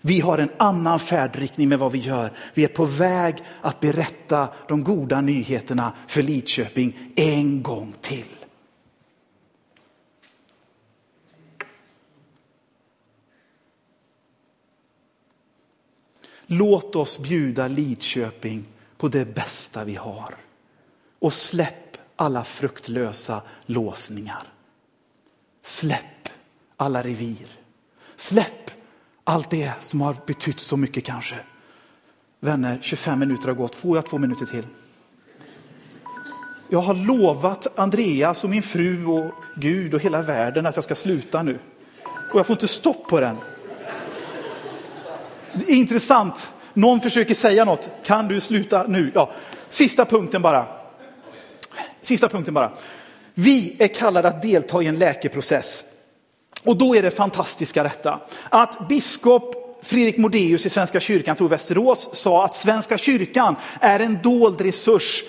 Vi 0.00 0.20
har 0.20 0.38
en 0.38 0.50
annan 0.56 0.98
färdriktning 0.98 1.68
med 1.68 1.78
vad 1.78 1.92
vi 1.92 1.98
gör. 1.98 2.32
Vi 2.54 2.64
är 2.64 2.68
på 2.68 2.84
väg 2.84 3.37
att 3.61 3.80
berätta 3.80 4.48
de 4.68 4.84
goda 4.84 5.20
nyheterna 5.20 5.92
för 6.06 6.22
Lidköping 6.22 7.12
en 7.16 7.62
gång 7.62 7.94
till. 8.00 8.26
Låt 16.46 16.96
oss 16.96 17.18
bjuda 17.18 17.68
Lidköping 17.68 18.64
på 18.96 19.08
det 19.08 19.34
bästa 19.34 19.84
vi 19.84 19.94
har. 19.94 20.34
Och 21.18 21.32
släpp 21.32 21.96
alla 22.16 22.44
fruktlösa 22.44 23.42
låsningar. 23.66 24.42
Släpp 25.62 26.28
alla 26.76 27.02
revir. 27.02 27.46
Släpp 28.16 28.77
allt 29.28 29.50
det 29.50 29.72
som 29.80 30.00
har 30.00 30.16
betytt 30.26 30.60
så 30.60 30.76
mycket 30.76 31.04
kanske. 31.04 31.36
Vänner, 32.40 32.78
25 32.82 33.18
minuter 33.18 33.48
har 33.48 33.54
gått. 33.54 33.74
Får 33.74 33.96
jag 33.96 34.06
två 34.06 34.18
minuter 34.18 34.46
till? 34.46 34.66
Jag 36.68 36.78
har 36.78 36.94
lovat 36.94 37.78
Andreas 37.78 38.44
och 38.44 38.50
min 38.50 38.62
fru 38.62 39.06
och 39.06 39.32
Gud 39.56 39.94
och 39.94 40.00
hela 40.00 40.22
världen 40.22 40.66
att 40.66 40.76
jag 40.76 40.84
ska 40.84 40.94
sluta 40.94 41.42
nu. 41.42 41.58
Och 42.32 42.38
jag 42.38 42.46
får 42.46 42.54
inte 42.54 42.68
stopp 42.68 43.08
på 43.08 43.20
den. 43.20 43.36
Det 45.52 45.72
är 45.72 45.76
intressant. 45.76 46.52
Någon 46.74 47.00
försöker 47.00 47.34
säga 47.34 47.64
något. 47.64 47.90
Kan 48.04 48.28
du 48.28 48.40
sluta 48.40 48.86
nu? 48.86 49.10
Ja. 49.14 49.32
Sista 49.68 50.04
punkten 50.04 50.42
bara. 50.42 50.66
Sista 52.00 52.28
punkten 52.28 52.54
bara. 52.54 52.72
Vi 53.34 53.76
är 53.78 53.88
kallade 53.88 54.28
att 54.28 54.42
delta 54.42 54.82
i 54.82 54.86
en 54.86 54.98
läkeprocess. 54.98 55.84
Och 56.62 56.76
då 56.76 56.96
är 56.96 57.02
det 57.02 57.10
fantastiska 57.10 57.82
detta, 57.82 58.20
att 58.48 58.88
biskop 58.88 59.54
Fredrik 59.82 60.16
Modéus 60.16 60.66
i 60.66 60.70
Svenska 60.70 61.00
kyrkan, 61.00 61.36
tror 61.36 61.48
Västerås, 61.48 62.10
sa 62.12 62.44
att 62.44 62.54
Svenska 62.54 62.98
kyrkan 62.98 63.56
är 63.80 64.00
en 64.00 64.18
dold 64.22 64.60
resurs 64.60 65.24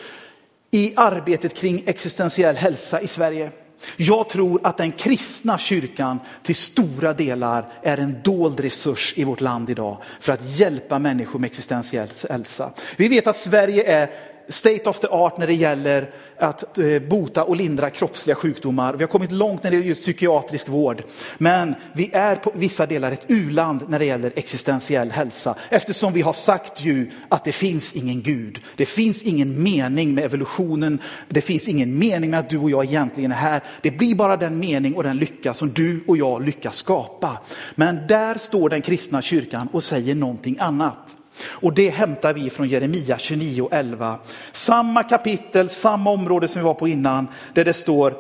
i 0.72 0.94
arbetet 0.96 1.54
kring 1.54 1.84
existentiell 1.86 2.56
hälsa 2.56 3.02
i 3.02 3.08
Sverige. 3.08 3.52
Jag 3.98 4.30
tror 4.30 4.60
att 4.64 4.78
den 4.78 4.92
kristna 4.92 5.58
kyrkan 5.58 6.20
till 6.44 6.56
stora 6.56 7.14
delar 7.14 7.66
är 7.84 7.98
en 7.98 8.22
dold 8.24 8.60
resurs 8.60 9.14
i 9.18 9.24
vårt 9.24 9.42
land 9.42 9.70
idag 9.70 9.98
för 10.20 10.34
att 10.34 10.60
hjälpa 10.60 11.00
människor 11.00 11.40
med 11.40 11.48
existentiell 11.48 12.08
hälsa. 12.30 12.72
Vi 12.98 13.08
vet 13.08 13.28
att 13.28 13.36
Sverige 13.36 13.84
är 13.84 14.10
state 14.50 14.90
of 14.90 15.00
the 15.00 15.08
art 15.08 15.38
när 15.38 15.48
det 15.48 15.54
gäller 15.54 16.10
att 16.38 16.78
eh, 16.78 17.00
bota 17.00 17.44
och 17.44 17.56
lindra 17.56 17.90
kroppsliga 17.90 18.36
sjukdomar. 18.36 18.94
Vi 18.94 19.04
har 19.04 19.08
kommit 19.08 19.32
långt 19.32 19.64
när 19.64 19.72
det 19.72 19.78
gäller 19.78 19.96
psykiatrisk 19.96 20.70
vård. 20.70 21.04
Men 21.38 21.76
vi 21.94 22.10
är 22.14 22.36
på 22.36 22.52
vissa 22.56 22.86
delar 22.86 23.12
ett 23.12 23.26
uland 23.28 23.90
när 23.90 24.00
det 24.00 24.06
gäller 24.06 24.34
existentiell 24.36 25.12
hälsa. 25.12 25.56
Eftersom 25.70 26.14
vi 26.14 26.22
har 26.22 26.34
sagt 26.34 26.82
ju 26.82 27.12
att 27.30 27.46
det 27.46 27.52
finns 27.52 27.94
ingen 27.94 28.22
Gud. 28.22 28.62
Det 28.76 28.86
finns 28.86 29.24
ingen 29.24 29.64
mening 29.64 30.14
med 30.14 30.24
evolutionen. 30.24 31.00
Det 31.28 31.42
finns 31.42 31.68
ingen 31.68 32.00
mening 32.00 32.30
med 32.30 32.40
att 32.40 32.50
du 32.50 32.58
och 32.58 32.70
jag 32.70 32.86
egentligen 32.86 33.32
är 33.32 33.36
här. 33.36 33.64
Det 33.82 33.92
blir 33.92 34.16
bara 34.16 34.38
den 34.38 34.60
mening 34.60 34.96
och 34.96 35.04
den 35.04 35.18
lycka 35.18 35.54
som 35.54 35.74
du 35.74 36.04
och 36.08 36.18
jag 36.18 36.46
lyckas 36.46 36.76
skapa. 36.76 37.38
Men 37.76 38.08
där 38.08 38.36
står 38.36 38.70
den 38.70 38.82
kristna 38.82 39.22
kyrkan 39.22 39.70
och 39.72 39.84
säger 39.84 40.16
någonting 40.16 40.58
annat. 40.60 41.16
Och 41.48 41.74
det 41.74 41.90
hämtar 41.90 42.34
vi 42.34 42.50
från 42.50 42.68
Jeremia 42.68 43.16
29.11. 43.16 44.16
Samma 44.52 45.04
kapitel, 45.04 45.70
samma 45.70 46.10
område 46.10 46.48
som 46.48 46.62
vi 46.62 46.66
var 46.66 46.74
på 46.74 46.88
innan, 46.88 47.28
där 47.54 47.66
det 47.66 47.74
står 47.74 48.14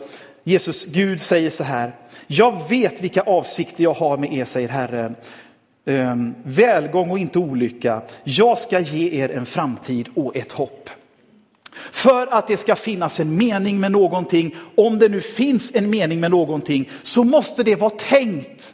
Jesus, 0.44 0.86
Gud 0.86 1.22
säger 1.22 1.50
så 1.50 1.64
här. 1.64 1.96
Jag 2.28 2.70
vet 2.70 3.02
vilka 3.02 3.22
avsikter 3.22 3.84
jag 3.84 3.94
har 3.94 4.18
med 4.18 4.34
er, 4.34 4.46
säger 4.46 4.70
Herren. 4.70 5.16
Ehm, 5.86 6.36
välgång 6.44 7.12
och 7.12 7.20
inte 7.20 7.40
olycka. 7.40 8.02
Jag 8.24 8.58
ska 8.58 8.80
ge 8.80 9.24
er 9.24 9.30
en 9.30 9.46
framtid 9.46 10.10
och 10.16 10.36
ett 10.36 10.52
hopp. 10.52 10.90
För 11.92 12.28
att 12.28 12.48
det 12.48 12.58
ska 12.58 12.76
finnas 12.76 13.20
en 13.20 13.38
mening 13.38 13.80
med 13.80 13.92
någonting, 13.92 14.56
om 14.76 15.00
det 15.00 15.10
nu 15.10 15.22
finns 15.22 15.76
en 15.76 15.90
mening 15.90 16.20
med 16.20 16.32
någonting, 16.32 16.90
så 17.04 17.24
måste 17.24 17.64
det 17.64 17.76
vara 17.76 17.90
tänkt. 17.90 18.74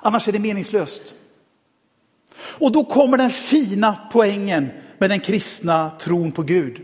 Annars 0.00 0.28
är 0.28 0.32
det 0.32 0.38
meningslöst. 0.38 1.14
Och 2.58 2.72
då 2.72 2.84
kommer 2.84 3.18
den 3.18 3.30
fina 3.30 3.98
poängen 4.12 4.68
med 4.98 5.10
den 5.10 5.20
kristna 5.20 5.90
tron 5.90 6.32
på 6.32 6.42
Gud. 6.42 6.82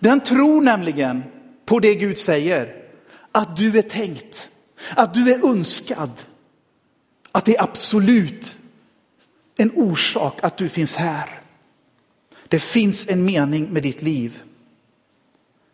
Den 0.00 0.20
tror 0.20 0.60
nämligen 0.60 1.22
på 1.64 1.80
det 1.80 1.94
Gud 1.94 2.18
säger, 2.18 2.74
att 3.32 3.56
du 3.56 3.78
är 3.78 3.82
tänkt, 3.82 4.50
att 4.94 5.14
du 5.14 5.32
är 5.32 5.46
önskad, 5.46 6.10
att 7.32 7.44
det 7.44 7.56
är 7.56 7.62
absolut 7.62 8.58
en 9.56 9.70
orsak 9.74 10.38
att 10.42 10.56
du 10.56 10.68
finns 10.68 10.96
här. 10.96 11.28
Det 12.48 12.58
finns 12.58 13.08
en 13.08 13.24
mening 13.24 13.72
med 13.72 13.82
ditt 13.82 14.02
liv. 14.02 14.42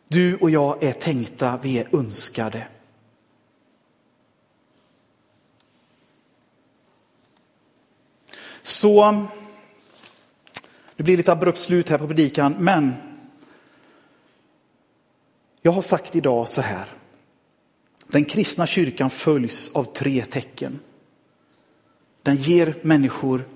Du 0.08 0.36
och 0.36 0.50
jag 0.50 0.82
är 0.82 0.92
tänkta, 0.92 1.58
vi 1.62 1.78
är 1.78 1.96
önskade. 1.96 2.66
Så 8.74 9.26
det 10.96 11.02
blir 11.02 11.16
lite 11.16 11.32
abrupt 11.32 11.58
slut 11.58 11.88
här 11.88 11.98
på 11.98 12.06
predikan, 12.06 12.54
men 12.58 12.94
jag 15.62 15.72
har 15.72 15.82
sagt 15.82 16.16
idag 16.16 16.48
så 16.48 16.60
här. 16.60 16.92
Den 18.06 18.24
kristna 18.24 18.66
kyrkan 18.66 19.10
följs 19.10 19.70
av 19.74 19.84
tre 19.84 20.24
tecken. 20.24 20.78
Den 22.22 22.36
ger 22.36 22.76
människor 22.82 23.48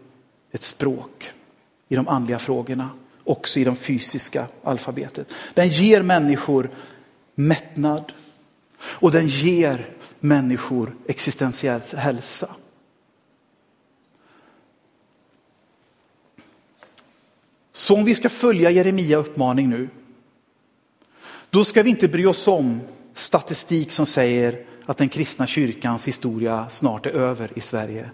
ett 0.52 0.62
språk 0.62 1.32
i 1.88 1.96
de 1.96 2.08
andliga 2.08 2.38
frågorna, 2.38 2.90
också 3.24 3.60
i 3.60 3.64
de 3.64 3.76
fysiska 3.76 4.46
alfabetet. 4.62 5.32
Den 5.54 5.68
ger 5.68 6.02
människor 6.02 6.70
mättnad 7.34 8.12
och 8.80 9.12
den 9.12 9.26
ger 9.26 9.90
människor 10.20 10.96
existentiell 11.06 11.80
hälsa. 11.96 12.50
Så 17.78 17.94
om 17.94 18.04
vi 18.04 18.14
ska 18.14 18.28
följa 18.28 18.70
Jeremia 18.70 19.16
uppmaning 19.16 19.70
nu, 19.70 19.88
då 21.50 21.64
ska 21.64 21.82
vi 21.82 21.90
inte 21.90 22.08
bry 22.08 22.26
oss 22.26 22.48
om 22.48 22.80
statistik 23.14 23.90
som 23.90 24.06
säger 24.06 24.64
att 24.86 24.96
den 24.96 25.08
kristna 25.08 25.46
kyrkans 25.46 26.08
historia 26.08 26.68
snart 26.68 27.06
är 27.06 27.10
över 27.10 27.50
i 27.54 27.60
Sverige. 27.60 28.10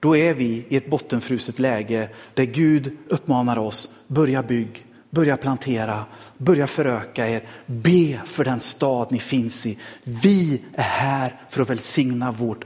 Då 0.00 0.16
är 0.16 0.34
vi 0.34 0.64
i 0.68 0.76
ett 0.76 0.90
bottenfruset 0.90 1.58
läge 1.58 2.08
där 2.34 2.44
Gud 2.44 2.96
uppmanar 3.08 3.58
oss, 3.58 3.94
börja 4.06 4.42
bygg, 4.42 4.86
börja 5.10 5.36
plantera, 5.36 6.04
börja 6.38 6.66
föröka 6.66 7.28
er, 7.28 7.42
be 7.66 8.20
för 8.24 8.44
den 8.44 8.60
stad 8.60 9.12
ni 9.12 9.18
finns 9.18 9.66
i. 9.66 9.78
Vi 10.04 10.62
är 10.74 10.82
här 10.82 11.40
för 11.48 11.62
att 11.62 11.70
välsigna 11.70 12.32
vårt, 12.32 12.64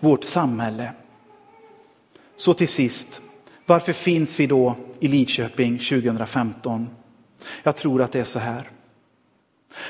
vårt 0.00 0.24
samhälle. 0.24 0.92
Så 2.36 2.54
till 2.54 2.68
sist, 2.68 3.21
varför 3.66 3.92
finns 3.92 4.40
vi 4.40 4.46
då 4.46 4.76
i 5.00 5.08
Lidköping 5.08 5.78
2015? 5.78 6.88
Jag 7.62 7.76
tror 7.76 8.02
att 8.02 8.12
det 8.12 8.20
är 8.20 8.24
så 8.24 8.38
här. 8.38 8.70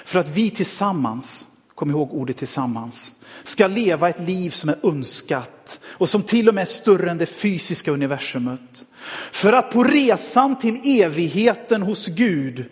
För 0.04 0.18
att 0.18 0.28
vi 0.28 0.50
tillsammans, 0.50 1.46
kom 1.74 1.90
ihåg 1.90 2.12
ordet 2.12 2.36
tillsammans, 2.36 3.14
ska 3.44 3.66
leva 3.66 4.08
ett 4.08 4.20
liv 4.20 4.50
som 4.50 4.70
är 4.70 4.76
önskat 4.82 5.80
och 5.84 6.08
som 6.08 6.22
till 6.22 6.48
och 6.48 6.54
med 6.54 6.62
är 6.62 6.66
större 6.66 7.10
än 7.10 7.18
det 7.18 7.26
fysiska 7.26 7.90
universumet. 7.90 8.84
För 9.32 9.52
att 9.52 9.70
på 9.70 9.84
resan 9.84 10.58
till 10.58 11.00
evigheten 11.02 11.82
hos 11.82 12.06
Gud 12.06 12.64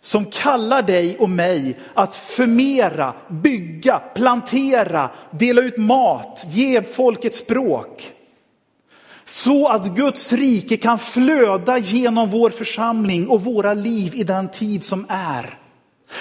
som 0.00 0.24
kallar 0.24 0.82
dig 0.82 1.18
och 1.18 1.30
mig 1.30 1.78
att 1.94 2.14
förmera, 2.14 3.14
bygga, 3.30 3.98
plantera, 3.98 5.10
dela 5.30 5.62
ut 5.62 5.78
mat, 5.78 6.46
ge 6.50 6.82
folk 6.82 7.24
ett 7.24 7.34
språk. 7.34 8.13
Så 9.24 9.68
att 9.68 9.86
Guds 9.86 10.32
rike 10.32 10.76
kan 10.76 10.98
flöda 10.98 11.78
genom 11.78 12.30
vår 12.30 12.50
församling 12.50 13.28
och 13.28 13.44
våra 13.44 13.74
liv 13.74 14.14
i 14.14 14.24
den 14.24 14.50
tid 14.50 14.82
som 14.82 15.06
är. 15.08 15.58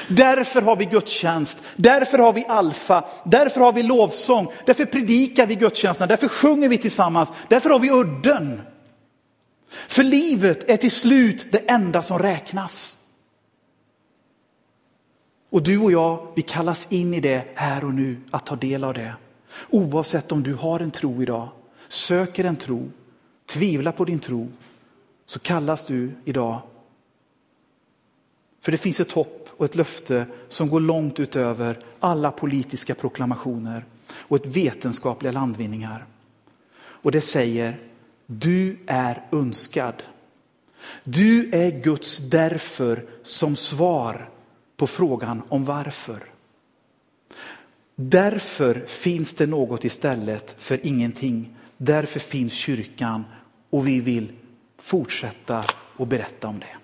Därför 0.07 0.61
har 0.61 0.75
vi 0.75 0.85
gudstjänst, 0.85 1.61
därför 1.75 2.17
har 2.17 2.33
vi 2.33 2.45
alfa, 2.45 3.05
därför 3.25 3.61
har 3.61 3.73
vi 3.73 3.83
lovsång, 3.83 4.51
därför 4.65 4.85
predikar 4.85 5.47
vi 5.47 5.55
gudstjänsten, 5.55 6.07
därför 6.07 6.27
sjunger 6.27 6.69
vi 6.69 6.77
tillsammans, 6.77 7.33
därför 7.47 7.69
har 7.69 7.79
vi 7.79 7.91
udden. 7.91 8.61
För 9.87 10.03
livet 10.03 10.69
är 10.69 10.77
till 10.77 10.91
slut 10.91 11.45
det 11.51 11.69
enda 11.69 12.01
som 12.01 12.19
räknas. 12.19 12.97
Och 15.49 15.63
du 15.63 15.77
och 15.77 15.91
jag, 15.91 16.27
vi 16.35 16.41
kallas 16.41 16.87
in 16.91 17.13
i 17.13 17.19
det 17.19 17.43
här 17.55 17.85
och 17.85 17.93
nu, 17.93 18.21
att 18.31 18.45
ta 18.45 18.55
del 18.55 18.83
av 18.83 18.93
det. 18.93 19.13
Oavsett 19.69 20.31
om 20.31 20.43
du 20.43 20.53
har 20.53 20.79
en 20.79 20.91
tro 20.91 21.21
idag 21.21 21.49
söker 21.93 22.43
en 22.43 22.55
tro, 22.55 22.91
tvivlar 23.45 23.91
på 23.91 24.05
din 24.05 24.19
tro, 24.19 24.51
så 25.25 25.39
kallas 25.39 25.85
du 25.85 26.11
idag. 26.25 26.61
För 28.61 28.71
det 28.71 28.77
finns 28.77 28.99
ett 28.99 29.11
hopp 29.11 29.49
och 29.57 29.65
ett 29.65 29.75
löfte 29.75 30.25
som 30.49 30.69
går 30.69 30.79
långt 30.79 31.19
utöver 31.19 31.79
alla 31.99 32.31
politiska 32.31 32.95
proklamationer 32.95 33.85
och 34.11 34.37
ett 34.37 34.45
vetenskapliga 34.45 35.31
landvinningar. 35.31 36.05
Och 36.75 37.11
det 37.11 37.21
säger, 37.21 37.79
du 38.25 38.77
är 38.85 39.21
önskad. 39.31 40.03
Du 41.03 41.49
är 41.53 41.71
Guds 41.83 42.17
därför 42.17 43.05
som 43.23 43.55
svar 43.55 44.29
på 44.77 44.87
frågan 44.87 45.41
om 45.49 45.65
varför. 45.65 46.23
Därför 47.95 48.85
finns 48.87 49.33
det 49.33 49.45
något 49.45 49.85
istället 49.85 50.55
för 50.57 50.85
ingenting. 50.85 51.57
Därför 51.85 52.19
finns 52.19 52.53
kyrkan 52.53 53.25
och 53.69 53.87
vi 53.87 53.99
vill 53.99 54.31
fortsätta 54.77 55.63
att 55.97 56.07
berätta 56.07 56.47
om 56.47 56.59
det. 56.59 56.82